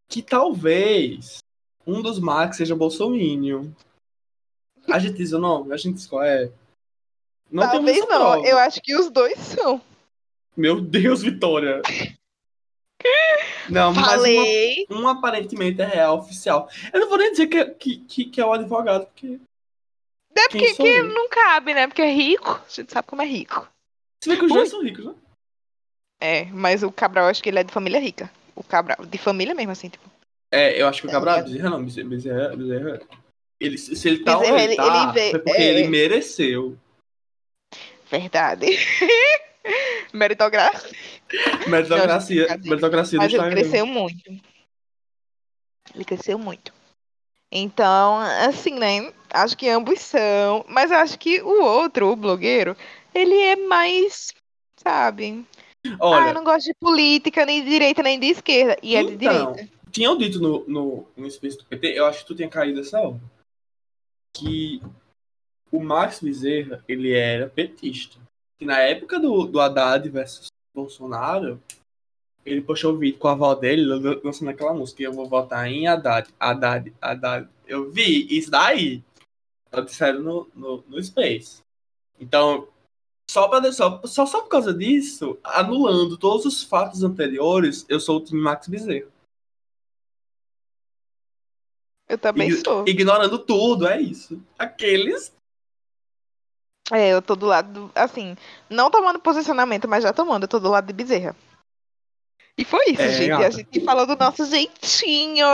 [0.08, 1.40] que talvez
[1.88, 3.72] um dos Max seja Bolsominion.
[4.92, 5.74] A gente diz o nome?
[5.74, 6.52] A gente diz qual é?
[7.50, 8.08] Não Talvez não.
[8.08, 8.48] prova.
[8.48, 9.82] Eu acho que os dois são.
[10.56, 11.82] Meu Deus, Vitória.
[13.70, 14.86] Não, mas uma, Falei.
[14.90, 16.70] um aparentemente é real oficial.
[16.94, 19.40] Eu não vou nem dizer que, que, que é o advogado, porque.
[20.40, 21.88] É Quem porque que não cabe, né?
[21.88, 22.52] Porque é rico.
[22.52, 23.68] A gente sabe como é rico.
[24.24, 25.16] Você vê que os dois são ricos, né?
[26.20, 28.32] É, mas o Cabral, eu acho que ele é de família rica.
[28.56, 30.10] O Cabral, de família mesmo, assim, tipo.
[30.52, 31.40] É, eu acho que o Cabral É.
[31.40, 33.02] é Bezerra não, Bezerra, Bezerra, Bezerra.
[33.60, 35.66] Ele, se ele tá onde Bezerra, ele, ele- tá, ele vê- foi porque é.
[35.66, 36.78] ele mereceu.
[38.10, 38.66] Verdade.
[40.14, 40.90] Meritocracia.
[41.68, 44.32] Meritocracia, meritocracia do Mas ele cresceu muito.
[45.94, 46.74] Ele cresceu muito.
[47.52, 49.12] Então, assim, né?
[49.34, 50.66] Acho que ambos são.
[50.68, 52.76] Mas eu acho que o outro, o blogueiro,
[53.14, 54.34] ele é mais.
[54.78, 55.46] Sabe?
[55.86, 58.78] ah, eu Olha, não gosto de política, nem de direita, nem de esquerda.
[58.82, 59.74] E é de Então, direita.
[59.92, 63.00] tinham dito no, no, no Space do PT, eu acho que tu tinha caído essa
[63.02, 63.20] hora,
[64.36, 64.82] que
[65.72, 68.18] o Max Bezerra, ele era petista.
[68.60, 71.62] Que na época do, do Haddad versus Bolsonaro,
[72.46, 75.68] ele postou o vídeo com a avó dele lan- lançando aquela música, eu vou votar
[75.68, 77.50] em Haddad, Haddad, Haddad.
[77.66, 79.04] Eu vi isso daí.
[79.72, 81.62] Eles disseram no, no, no Space.
[82.20, 82.68] Então,
[83.30, 88.18] só, pra, só, só, só por causa disso, anulando todos os fatos anteriores, eu sou
[88.18, 89.08] o time Max Bezerra.
[92.08, 92.88] Eu também Ign- sou.
[92.88, 94.42] Ignorando tudo, é isso.
[94.58, 95.34] Aqueles.
[96.90, 98.38] É, eu tô do lado, do- assim,
[98.70, 101.36] não tomando posicionamento, mas já tomando, eu tô do lado de Bezerra.
[102.58, 103.32] E foi isso, É, gente.
[103.32, 103.52] A gata.
[103.52, 105.46] gente falou do nosso jeitinho.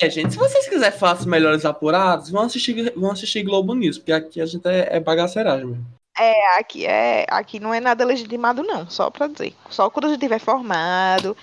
[0.00, 4.12] É, gente, se vocês quiserem fatos melhores apurados, vão assistir, vão assistir Globo News, porque
[4.12, 5.86] aqui a gente é, é bagaceiragem mesmo.
[6.18, 9.54] É, aqui é, aqui não é nada legitimado não, só pra dizer.
[9.70, 11.36] Só quando a gente tiver formado.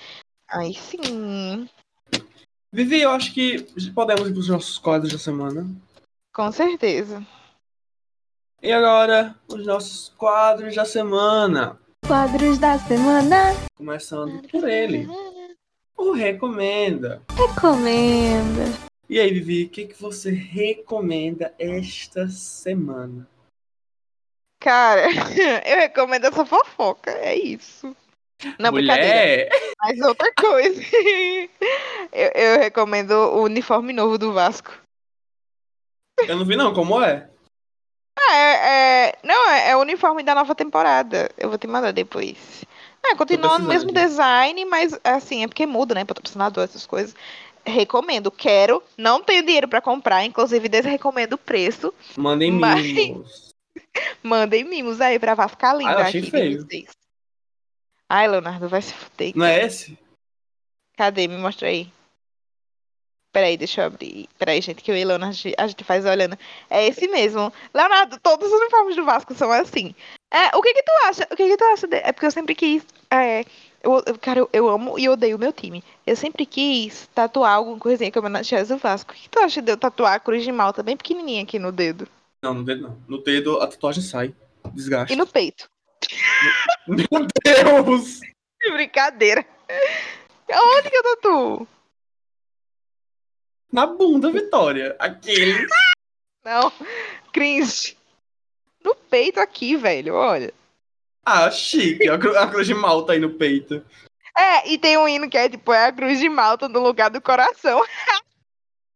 [0.50, 1.68] Aí sim,
[2.72, 5.68] Vivi, eu acho que podemos ir pros nossos quadros da semana.
[6.34, 7.26] com certeza.
[8.62, 11.80] E agora, os nossos quadros da semana.
[12.06, 13.56] Quadros da semana.
[13.76, 15.08] Começando por ele.
[15.98, 17.24] O Recomenda.
[17.36, 18.64] Recomenda.
[19.10, 23.28] E aí, Vivi, o que, que você recomenda esta semana?
[24.60, 25.08] Cara,
[25.66, 27.96] eu recomendo essa fofoca, é isso.
[28.60, 29.16] Não, brincadeira.
[29.16, 29.50] Mulher!
[29.80, 30.82] Mas outra coisa.
[32.12, 34.72] eu, eu recomendo o uniforme novo do Vasco.
[36.28, 37.30] Eu não vi não, como é?
[38.20, 41.32] Ah, é, é- não, é, é o uniforme da nova temporada.
[41.38, 42.66] Eu vou te mandar depois.
[43.10, 46.04] É, continua no mesmo design, mas assim, é porque muda, né?
[46.04, 47.16] Patrocinador, essas coisas.
[47.66, 48.82] Recomendo, quero.
[48.98, 51.94] Não tenho dinheiro pra comprar, inclusive desrecomendo o preço.
[52.18, 53.54] Mandem Mas- mimos.
[54.24, 56.68] Mandem mimos aí pra ficar lindo Ah, eu achei aqui feio.
[58.10, 59.34] Ai, Leonardo, vai se fuder.
[59.36, 59.98] Não é esse?
[60.96, 61.28] Cadê?
[61.28, 61.92] Me mostra aí.
[63.38, 64.28] Peraí, deixa eu abrir.
[64.40, 66.36] Peraí, gente, que eu e o Leonardo, a gente- faz olhando.
[66.72, 67.54] É esse mesmo.
[67.72, 69.94] Leonardo, todos os uniformes do Vasco são assim.
[70.34, 71.28] É, o que que tu acha?
[71.32, 71.86] O que que tu acha?
[71.88, 72.84] de- É porque eu sempre quis.
[73.12, 73.46] É,
[73.84, 75.84] eu, cara, eu, eu amo e odeio o meu time.
[76.06, 79.12] Eu sempre quis tatuar alguma coisinha que homenageasse o Vasco.
[79.12, 81.60] O que, que tu acha de eu tatuar a cruz de malta bem pequenininha aqui
[81.60, 82.08] no dedo?
[82.42, 82.98] Não, no dedo não.
[83.08, 84.34] No dedo a tatuagem sai.
[84.74, 85.14] Desgaste.
[85.14, 85.70] E no peito.
[86.88, 88.20] Meu Deus!
[88.60, 89.46] Que brincadeira.
[90.50, 91.68] Onde que eu tatuo?
[93.72, 94.96] Na bunda, Vitória.
[95.00, 95.68] Aquele.
[96.44, 96.72] Não,
[97.32, 97.98] cringe.
[98.84, 100.54] No peito aqui, velho, olha.
[101.26, 102.08] Ah, chique.
[102.08, 103.84] A, cru- a cruz de malta aí no peito.
[104.38, 107.10] É, e tem um hino que é tipo, é a cruz de malta no lugar
[107.10, 107.84] do coração.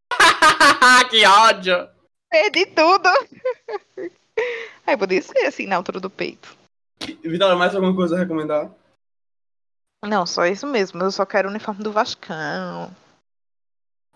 [1.10, 1.90] que ódio!
[2.30, 3.10] Perdi tudo.
[4.88, 6.56] Aí podia ser assim, na altura do peito.
[7.22, 8.72] Vitória, mais alguma coisa a recomendar?
[10.06, 11.02] Não, só isso mesmo.
[11.02, 12.96] Eu só quero o uniforme do Vascão.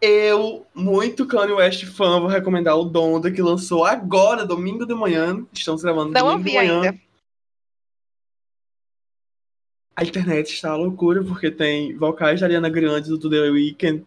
[0.07, 5.43] Eu, muito Kanye West fã, vou recomendar o Donda, que lançou agora, domingo de manhã.
[5.51, 6.81] Estamos gravando Não domingo de manhã.
[6.81, 7.01] ainda.
[9.95, 14.05] A internet está à loucura, porque tem vocais da Ariana Grande do The Weeknd.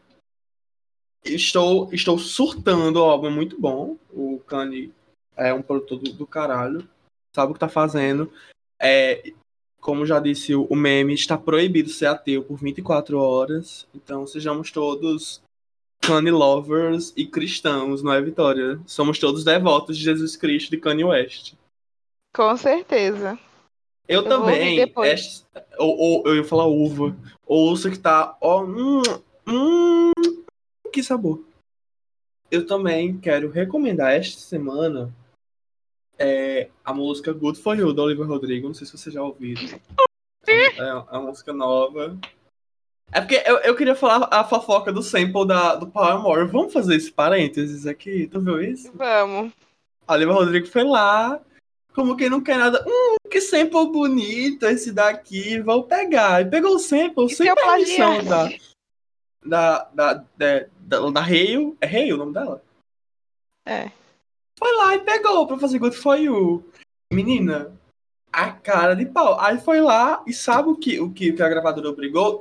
[1.24, 3.98] Estou, estou surtando, ó, é muito bom.
[4.10, 4.92] O Kanye
[5.36, 6.88] é um produtor do, do caralho.
[7.34, 8.32] Sabe o que tá fazendo.
[8.80, 9.32] É,
[9.80, 13.84] como já disse o meme, está proibido ser ateu por 24 horas.
[13.92, 15.42] Então sejamos todos
[16.08, 18.80] Kanye lovers e cristãos, não é, Vitória?
[18.86, 21.52] Somos todos devotos de Jesus Cristo de Kanye West.
[22.34, 23.38] Com certeza.
[24.08, 24.90] Eu, Eu também.
[25.04, 27.14] esta- ou, ou- eu ia falar uva.
[27.46, 28.36] Ouça que tá.
[28.40, 29.02] Ó, hum,
[29.46, 30.12] hum,
[30.90, 31.44] que sabor.
[32.50, 35.14] Eu também quero recomendar esta semana
[36.18, 38.66] é, a música Good For You, da Olivia Rodrigo.
[38.68, 39.56] Não sei se você já ouviu.
[40.46, 42.16] É, é uma música nova.
[43.12, 46.46] É porque eu, eu queria falar a fofoca do sample da, do Paramore.
[46.46, 48.26] Vamos fazer esse parênteses aqui?
[48.26, 48.90] Tu viu isso?
[48.94, 49.52] Vamos.
[50.06, 51.40] A Olivia Rodrigo foi lá,
[51.94, 52.84] como quem não quer nada.
[52.86, 56.42] Hum, que sample bonito esse daqui, vou pegar.
[56.42, 58.48] E pegou o sample E sem permissão da,
[59.44, 61.76] da, da, da, da, da Hale.
[61.80, 62.62] É Hale o nome dela?
[63.66, 63.90] É.
[64.58, 66.64] Foi lá e pegou pra fazer Good For You.
[67.12, 67.72] Menina,
[68.32, 69.40] a cara de pau.
[69.40, 72.38] Aí foi lá e sabe o que, o que, o que a gravadora obrigou?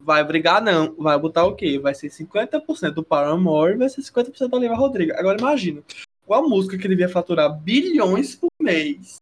[0.00, 0.94] Vai brigar não.
[0.96, 1.78] Vai botar o quê?
[1.78, 5.12] Vai ser 50% do Paramore e vai ser 50% da Olivia Rodrigo.
[5.12, 5.82] Agora imagina.
[6.24, 9.16] Qual música que devia faturar bilhões por mês?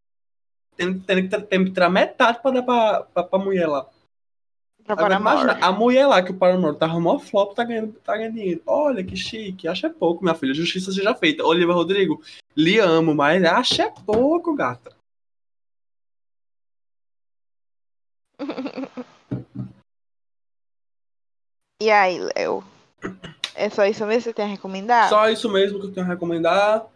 [0.76, 3.88] Tendo, tra- tendo que tirar metade pra dar pra, pra, pra mulher lá.
[4.84, 8.16] Pra Agora imagina, a mulher lá que o Paramore tá mó flop, tá ganhando, tá
[8.16, 8.62] ganhando dinheiro.
[8.66, 10.54] Olha que chique, acha é pouco, minha filha.
[10.54, 11.44] Justiça seja feita.
[11.44, 12.22] Olivia Rodrigo,
[12.56, 14.94] lhe amo, mas acha é pouco, gata.
[21.80, 22.64] E aí, Léo?
[23.54, 25.08] É só isso mesmo que você tem a recomendar?
[25.08, 26.86] Só isso mesmo que eu tenho a recomendar.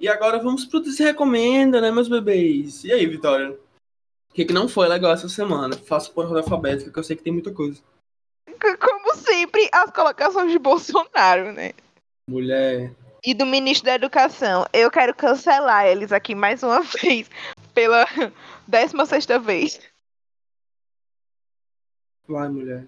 [0.00, 2.84] E agora vamos pro que se recomenda, né, meus bebês?
[2.84, 3.50] E aí, Vitória?
[3.50, 5.76] O que, que não foi legal essa semana?
[5.76, 7.82] Faço por ordem alfabética, que eu sei que tem muita coisa.
[8.80, 11.72] Como sempre, as colocações de Bolsonaro, né?
[12.28, 12.92] Mulher.
[13.24, 14.66] E do ministro da Educação.
[14.72, 17.30] Eu quero cancelar eles aqui mais uma vez.
[17.74, 18.06] Pela
[18.66, 19.80] 16 vez.
[22.26, 22.86] Vai, mulher.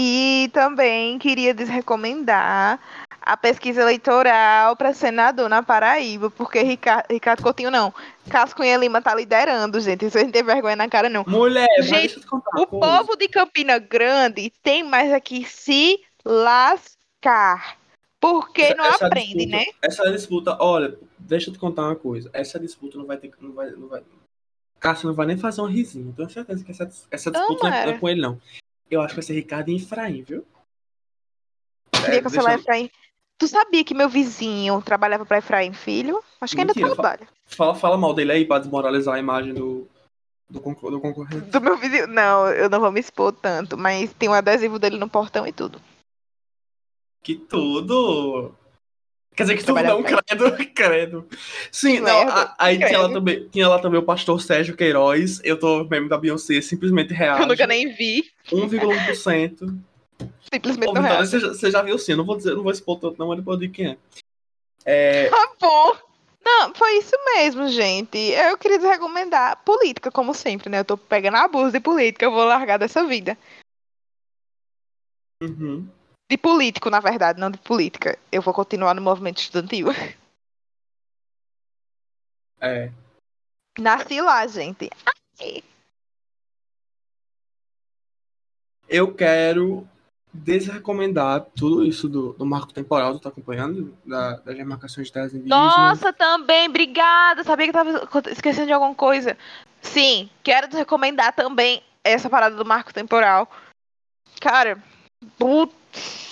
[0.00, 2.78] E também queria desrecomendar
[3.20, 7.92] a pesquisa eleitoral para senador na Paraíba, porque Ricardo, Ricardo Coutinho não.
[8.30, 10.08] Cascunha Lima tá liderando, gente.
[10.08, 11.24] Vocês não tem vergonha na cara, não.
[11.26, 15.44] Mulher, Gente, deixa eu te contar uma O povo de Campina Grande tem mais aqui
[15.44, 17.76] se lascar.
[18.20, 19.64] Porque não Essa aprende, disputa- né?
[19.82, 22.30] Essa disputa, olha, deixa eu te contar uma coisa.
[22.32, 23.32] Essa disputa não vai ter.
[23.40, 24.02] Não vai, não vai...
[24.78, 26.12] Cássio não vai nem fazer um risinho.
[26.16, 27.98] Tenho certeza que essa, essa disputa não é- não é Tomara.
[27.98, 28.40] com ele, não.
[28.90, 30.44] Eu acho que vai ser Ricardo e Efraim, viu?
[31.92, 32.90] Queria É, cancelar deixa eu- Efraim.
[33.36, 36.22] Tu sabia que meu vizinho trabalhava para Efraim Filho?
[36.40, 37.28] Acho que ainda Mentira, fa- trabalha.
[37.46, 39.86] Fala, fala mal dele aí pra desmoralizar a imagem do,
[40.50, 41.46] do, concor- do concorrente.
[41.46, 42.06] Do meu vizinho.
[42.08, 45.52] Não, eu não vou me expor tanto, mas tem um adesivo dele no portão e
[45.52, 45.80] tudo.
[47.22, 48.54] Que tudo!
[49.38, 51.28] Quer dizer que Trabalhar não, credo, credo.
[51.70, 52.88] Sim, não, merda, a- aí credo.
[52.88, 55.40] tinha lá, também, tinha lá também o pastor Sérgio Queiroz.
[55.44, 57.42] Eu tô meme da Beyoncé, simplesmente reage.
[57.42, 58.24] Eu nunca nem vi.
[58.50, 59.78] 1,1%.
[60.52, 61.30] Simplesmente não reage.
[61.30, 63.28] você, já, você já viu sim, eu não vou dizer, não vou expor tanto, não,
[63.28, 63.96] mas depois digo quem é.
[64.84, 65.96] É, Tá bom.
[66.44, 68.18] Não, foi isso mesmo, gente.
[68.18, 70.80] Eu queria recomendar política, como sempre, né?
[70.80, 73.38] Eu tô pegando abuso de política, eu vou largar dessa vida.
[75.40, 75.86] uhum.
[76.30, 78.18] De político, na verdade, não de política.
[78.30, 79.88] Eu vou continuar no movimento estudantil.
[82.60, 82.90] É.
[83.78, 84.90] Nasci lá, gente.
[88.88, 89.88] Eu quero
[90.32, 93.96] desrecomendar tudo isso do, do marco temporal, tu tá acompanhando?
[94.04, 95.62] Da, das demarcações de terras indígenas.
[95.74, 97.42] Nossa, também, obrigada.
[97.44, 99.36] Sabia que eu tava esquecendo de alguma coisa.
[99.80, 103.50] Sim, quero recomendar também essa parada do marco temporal.
[104.40, 104.82] Cara,
[105.38, 106.28] putz.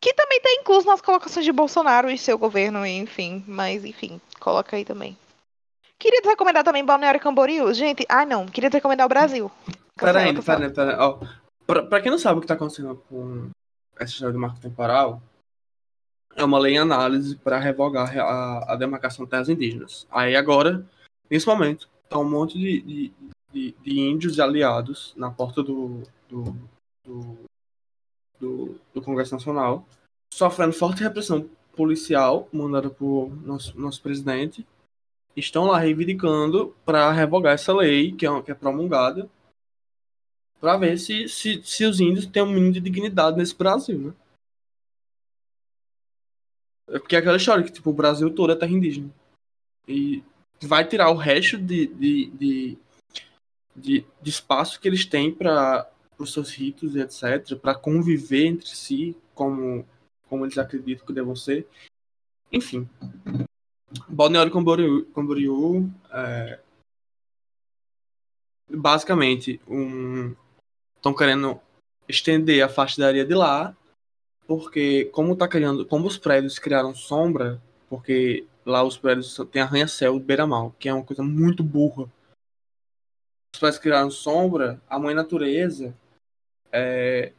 [0.00, 3.44] Que também tá incluso nas colocações de Bolsonaro e seu governo, enfim.
[3.46, 5.16] Mas, enfim, coloca aí também.
[5.98, 7.72] Queria te recomendar também Balneário Camboriú.
[7.74, 9.50] Gente, ai não, queria te recomendar o Brasil.
[9.96, 10.58] Pera aí, Cancela, cancela.
[10.58, 10.98] pera aí, pera aí.
[10.98, 11.18] Ó,
[11.66, 13.50] pra, pra quem não sabe o que tá acontecendo com
[13.98, 15.22] essa história do marco temporal,
[16.34, 20.06] é uma lei em análise para revogar a, a demarcação de terras indígenas.
[20.10, 20.82] Aí agora,
[21.28, 23.12] nesse momento, tá um monte de, de,
[23.52, 26.56] de, de índios e aliados na porta do, do,
[27.04, 27.38] do,
[28.40, 29.86] do, do Congresso Nacional
[30.32, 34.66] sofrendo forte repressão policial mandada por nosso, nosso presidente,
[35.36, 39.28] estão lá reivindicando para revogar essa lei que é, que é promulgada,
[40.60, 44.14] para ver se, se, se os índios têm um mínimo de dignidade nesse Brasil, né?
[46.88, 49.10] É porque é aquela história que tipo, o Brasil todo é terra indígena.
[49.86, 50.22] E
[50.62, 52.78] vai tirar o resto de, de, de,
[53.74, 55.88] de, de espaço que eles têm para
[56.22, 59.86] os seus ritos e etc., para conviver entre si como,
[60.28, 61.66] como eles acreditam que devam ser.
[62.52, 62.88] Enfim.
[64.08, 66.60] Balneário Camboriú, Camboriú é,
[68.68, 70.34] basicamente um
[70.96, 71.60] estão querendo
[72.08, 73.76] estender a faixa de areia de lá
[74.46, 80.18] porque como tá criando como os prédios criaram sombra porque lá os prédios tem arranha-céu
[80.20, 82.04] beira-mal que é uma coisa muito burra
[83.54, 85.94] os prédios criaram sombra a mãe natureza
[86.72, 87.32] é,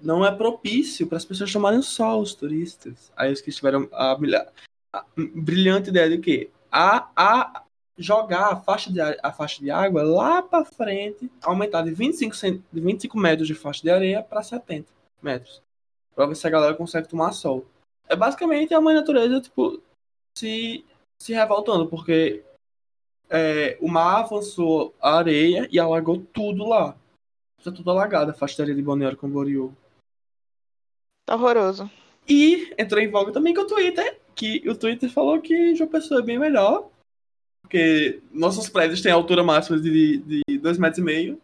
[0.00, 4.16] não é propício para as pessoas tomarem sol os turistas aí os que tiveram a,
[4.92, 7.64] a brilhante ideia de que a, a
[8.00, 12.34] jogar a faixa de, a faixa de água lá para frente, aumentar de 25,
[12.72, 14.88] de 25 metros de faixa de areia para 70
[15.22, 15.62] metros.
[16.14, 17.66] Para ver se a galera consegue tomar sol.
[18.08, 19.80] É basicamente a mãe natureza, tipo,
[20.36, 20.84] se,
[21.20, 22.42] se revoltando, porque
[23.28, 26.96] é, o mar avançou a areia e alagou tudo lá.
[27.60, 29.76] Está tudo alagado, a areia de Balneário Camboriú.
[31.26, 31.90] Tá horroroso.
[32.26, 36.20] E entrou em voga também com o Twitter, que o Twitter falou que João Pessoa
[36.20, 36.88] é bem melhor,
[37.60, 41.40] porque nossos prédios têm altura máxima de 2,5 metros e meio.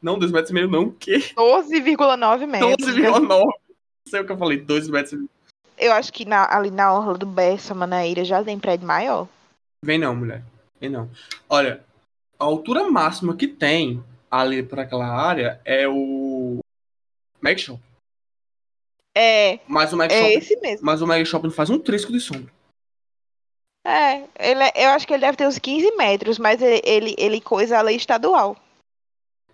[0.00, 1.18] Não, 2 metros e meio não, o quê?
[1.36, 2.86] 12,9 metros.
[2.86, 3.28] 12,9.
[3.28, 3.52] Não
[4.08, 5.30] sei o que eu falei, 2 metros e meio.
[5.76, 9.28] Eu acho que na, ali na orla do Bessa, Manaíra, já tem prédio maior.
[9.84, 10.42] Vem não, mulher.
[10.80, 11.10] Vem não.
[11.50, 11.84] Olha,
[12.38, 16.58] a altura máxima que tem ali para aquela área é o
[17.40, 17.80] Mag Shop.
[19.14, 19.58] É.
[19.66, 20.86] Mas o Mag é Shop, esse mesmo.
[20.86, 22.52] mas o Mag Shop não faz um trisco de sombra.
[23.84, 27.14] É, ele, é- eu acho que ele deve ter uns 15 metros, mas ele, ele,
[27.18, 28.56] ele coisa a lei estadual.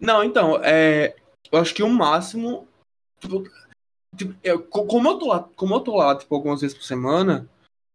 [0.01, 1.14] Não, então, é,
[1.51, 2.68] eu acho que o máximo.
[3.20, 3.45] Tipo,
[4.16, 6.83] tipo, eu- co- como, eu tô lá, como eu tô lá, tipo, algumas vezes por
[6.85, 7.49] semana,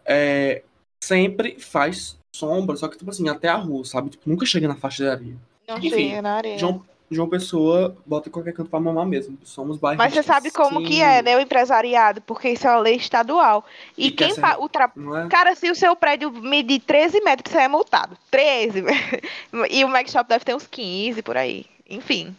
[0.06, 0.64] é,
[1.04, 4.10] sempre faz sombra, só que, tipo assim, até a rua, sabe?
[4.10, 5.38] Tipo, nunca chega na faixa de areia.
[5.68, 6.58] Não Enfim, chega na areia.
[6.58, 9.38] João, João Pessoa bota em qualquer canto pra mamar mesmo.
[9.44, 9.98] Somos bairros.
[10.04, 12.22] Mas você sabe como que é, né, o empresariado?
[12.22, 13.66] Porque isso é uma lei estadual.
[13.98, 14.92] E, E quem ser- fa- ultra...
[14.96, 15.28] Não é?
[15.30, 18.18] Cara, se o seu prédio medir 13 metros, você é multado.
[18.30, 18.84] 13.
[19.70, 21.66] e o Mac Shop deve ter uns 15 por aí.
[21.90, 22.36] Enfim.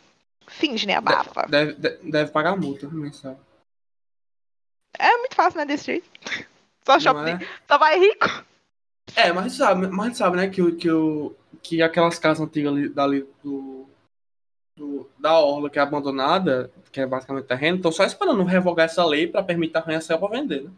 [0.48, 0.94] Finge, né?
[0.96, 1.46] Abafa.
[1.48, 3.38] Deve, de- deve pagar multa mensal.
[4.98, 6.08] É muito fácil, né, desse jeito.
[6.84, 7.30] Só shopping.
[7.42, 7.48] é?
[7.68, 8.44] Só vai rico.
[9.16, 12.46] É, mas a gente sabe, mas sabe, né, que, o- que, o, que aquelas casas
[12.46, 13.86] antigas ali, dali do,
[14.76, 19.04] do- da Orla, que é abandonada, que é basicamente terreno, estão só esperando revogar essa
[19.04, 20.70] lei para permitir arranha-céu para vender, né?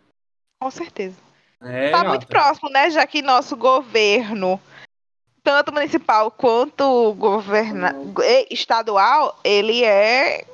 [0.63, 1.17] Com certeza.
[1.61, 2.09] É, tá gata.
[2.09, 2.91] muito próximo, né?
[2.91, 4.61] Já que nosso governo,
[5.43, 7.95] tanto municipal quanto governa...
[8.51, 10.47] Estadual, ele é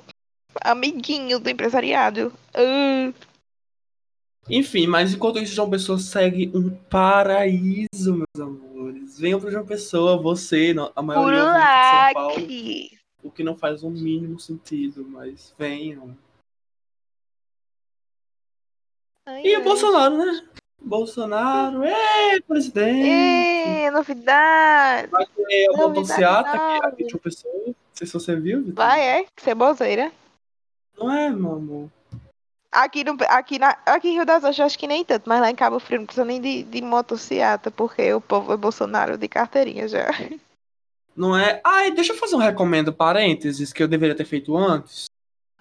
[0.63, 2.33] amiguinho do empresariado.
[2.55, 3.13] Ah,
[4.51, 9.19] Enfim, mas enquanto isso, João Pessoa segue um paraíso, meus amores.
[9.19, 12.35] Venham para João Pessoa, você, a maioria de São Paulo,
[13.23, 16.17] o que não faz o mínimo sentido, mas venham.
[19.27, 19.63] Ai, E o ai.
[19.65, 20.49] Bolsonaro, né?
[20.83, 23.07] Bolsonaro, é presidente.
[23.07, 25.11] Ê, novidade.
[25.13, 27.55] Vai ter a motociata aqui, aqui de uma pessoa.
[27.67, 28.75] Não sei se você viu, Vitor.
[28.75, 29.27] Vai, é?
[29.37, 30.11] Ceboseira.
[30.99, 31.91] Não é, meu amor.
[32.73, 35.51] Aqui, no, aqui, na, aqui em Rio das Ostras, acho que nem tanto, mas lá
[35.51, 39.27] em Cabo Frio não precisa nem de, de motociata, porque o povo é Bolsonaro de
[39.27, 40.07] carteirinha já.
[41.17, 41.61] Não é.
[41.65, 45.07] Ai, deixa eu fazer um recomendo parênteses que eu deveria ter feito antes.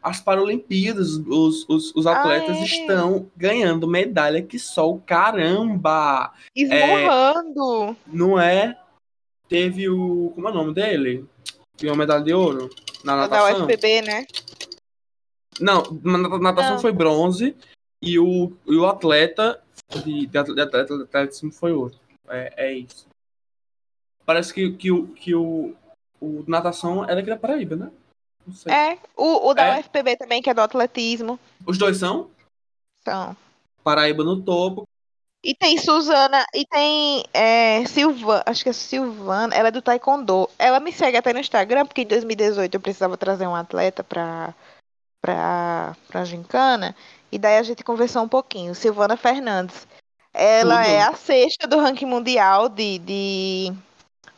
[0.01, 2.63] As Paralimpíadas, os, os, os atletas Ah, é.
[2.63, 6.31] estão ganhando medalha que só o caramba.
[6.55, 7.97] Esmurrando.
[8.07, 8.77] Não é?
[9.49, 10.31] Teve o.
[10.35, 11.25] Como é o nome dele?
[11.81, 12.69] Ganhou medalha de ouro
[13.03, 13.65] na da natação.
[13.65, 14.25] UFPB, né?
[15.59, 16.79] Não, na natação Não.
[16.79, 17.55] foi bronze
[18.01, 19.61] e o, e o atleta
[20.03, 21.95] de, de atleta- de atletismo foi ouro.
[22.27, 23.07] É, é isso.
[24.25, 25.75] Parece que, que, o, que o,
[26.21, 27.91] o natação é daqui da Paraíba, né?
[28.45, 28.71] Não sei.
[28.71, 28.97] É.
[29.17, 29.79] O, o da É.
[29.79, 31.39] UFPB também, que é do atletismo.
[31.65, 32.29] Os dois são?
[33.01, 33.35] Então.
[33.83, 34.83] Paraíba no topo.
[35.41, 40.49] E tem Suzana, e tem é, Silvana, acho que é Silvana, ela é do Taekwondo.
[40.59, 44.53] Ela me segue até no Instagram, porque em 2018 eu precisava trazer um atleta pra,
[45.21, 46.95] pra, pra Gincana,
[47.31, 48.75] e daí a gente conversou um pouquinho.
[48.75, 49.87] Silvana Fernandes.
[50.33, 50.89] Ela Tudo.
[50.89, 53.73] é a sexta do ranking mundial de, de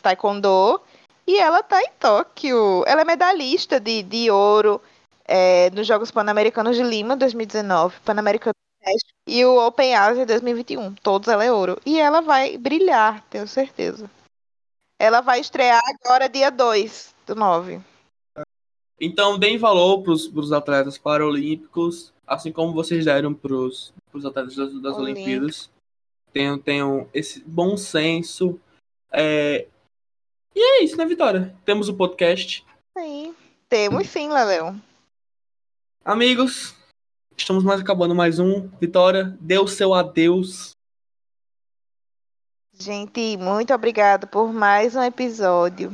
[0.01, 0.81] Taekwondo,
[1.27, 2.83] e ela tá em Tóquio.
[2.87, 4.81] Ela é medalhista de, de ouro
[5.25, 8.53] é, nos Jogos Pan-Americanos de Lima 2019, Pan-Americano
[9.27, 10.95] e o Open Asia 2021.
[10.95, 11.79] Todos ela é ouro.
[11.85, 14.09] E ela vai brilhar, tenho certeza.
[14.99, 17.81] Ela vai estrear agora dia 2 do 9.
[19.03, 23.91] Então, deem valor para os atletas paralímpicos, assim como vocês deram para os
[24.23, 24.95] atletas das, das.
[24.95, 25.71] Olimpíadas.
[26.31, 28.59] Tenham, tenham esse bom senso.
[29.11, 29.67] É...
[30.55, 31.55] E é isso, né, Vitória?
[31.65, 32.63] Temos o podcast.
[32.95, 33.33] Sim.
[33.67, 34.75] Temos sim, Leleu.
[36.05, 36.75] Amigos,
[37.35, 38.67] estamos mais acabando mais um.
[38.79, 40.73] Vitória, dê o seu adeus.
[42.71, 45.91] Gente, muito obrigada por mais um episódio.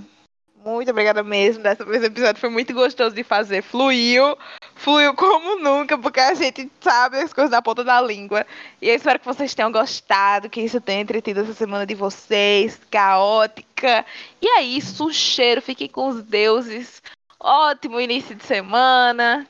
[0.67, 1.63] Muito obrigada mesmo.
[1.63, 3.61] Dessa vez o episódio foi muito gostoso de fazer.
[3.61, 4.37] Fluiu.
[4.75, 8.45] Fluiu como nunca, porque a gente sabe as coisas da ponta da língua.
[8.81, 12.81] E eu espero que vocês tenham gostado, que isso tenha entretido essa semana de vocês,
[12.91, 14.05] caótica.
[14.41, 15.61] E é isso, um cheiro.
[15.61, 17.01] Fiquem com os deuses.
[17.39, 19.47] Ótimo início de semana.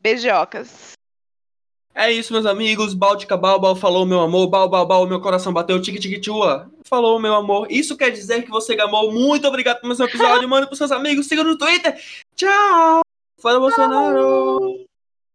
[0.00, 0.97] Beijocas.
[1.94, 2.94] É isso, meus amigos.
[2.94, 4.48] Báltica Balbal falou, meu amor.
[4.48, 5.80] Bal, bal, meu coração bateu.
[5.80, 6.70] Tique, tique, tua.
[6.84, 7.66] Falou, meu amor.
[7.70, 9.12] Isso quer dizer que você gamou.
[9.12, 10.48] Muito obrigado mais um episódio.
[10.48, 11.26] Manda pros seus amigos.
[11.26, 12.00] Siga no Twitter.
[12.36, 13.00] Tchau.
[13.40, 14.87] Fala, Bolsonaro.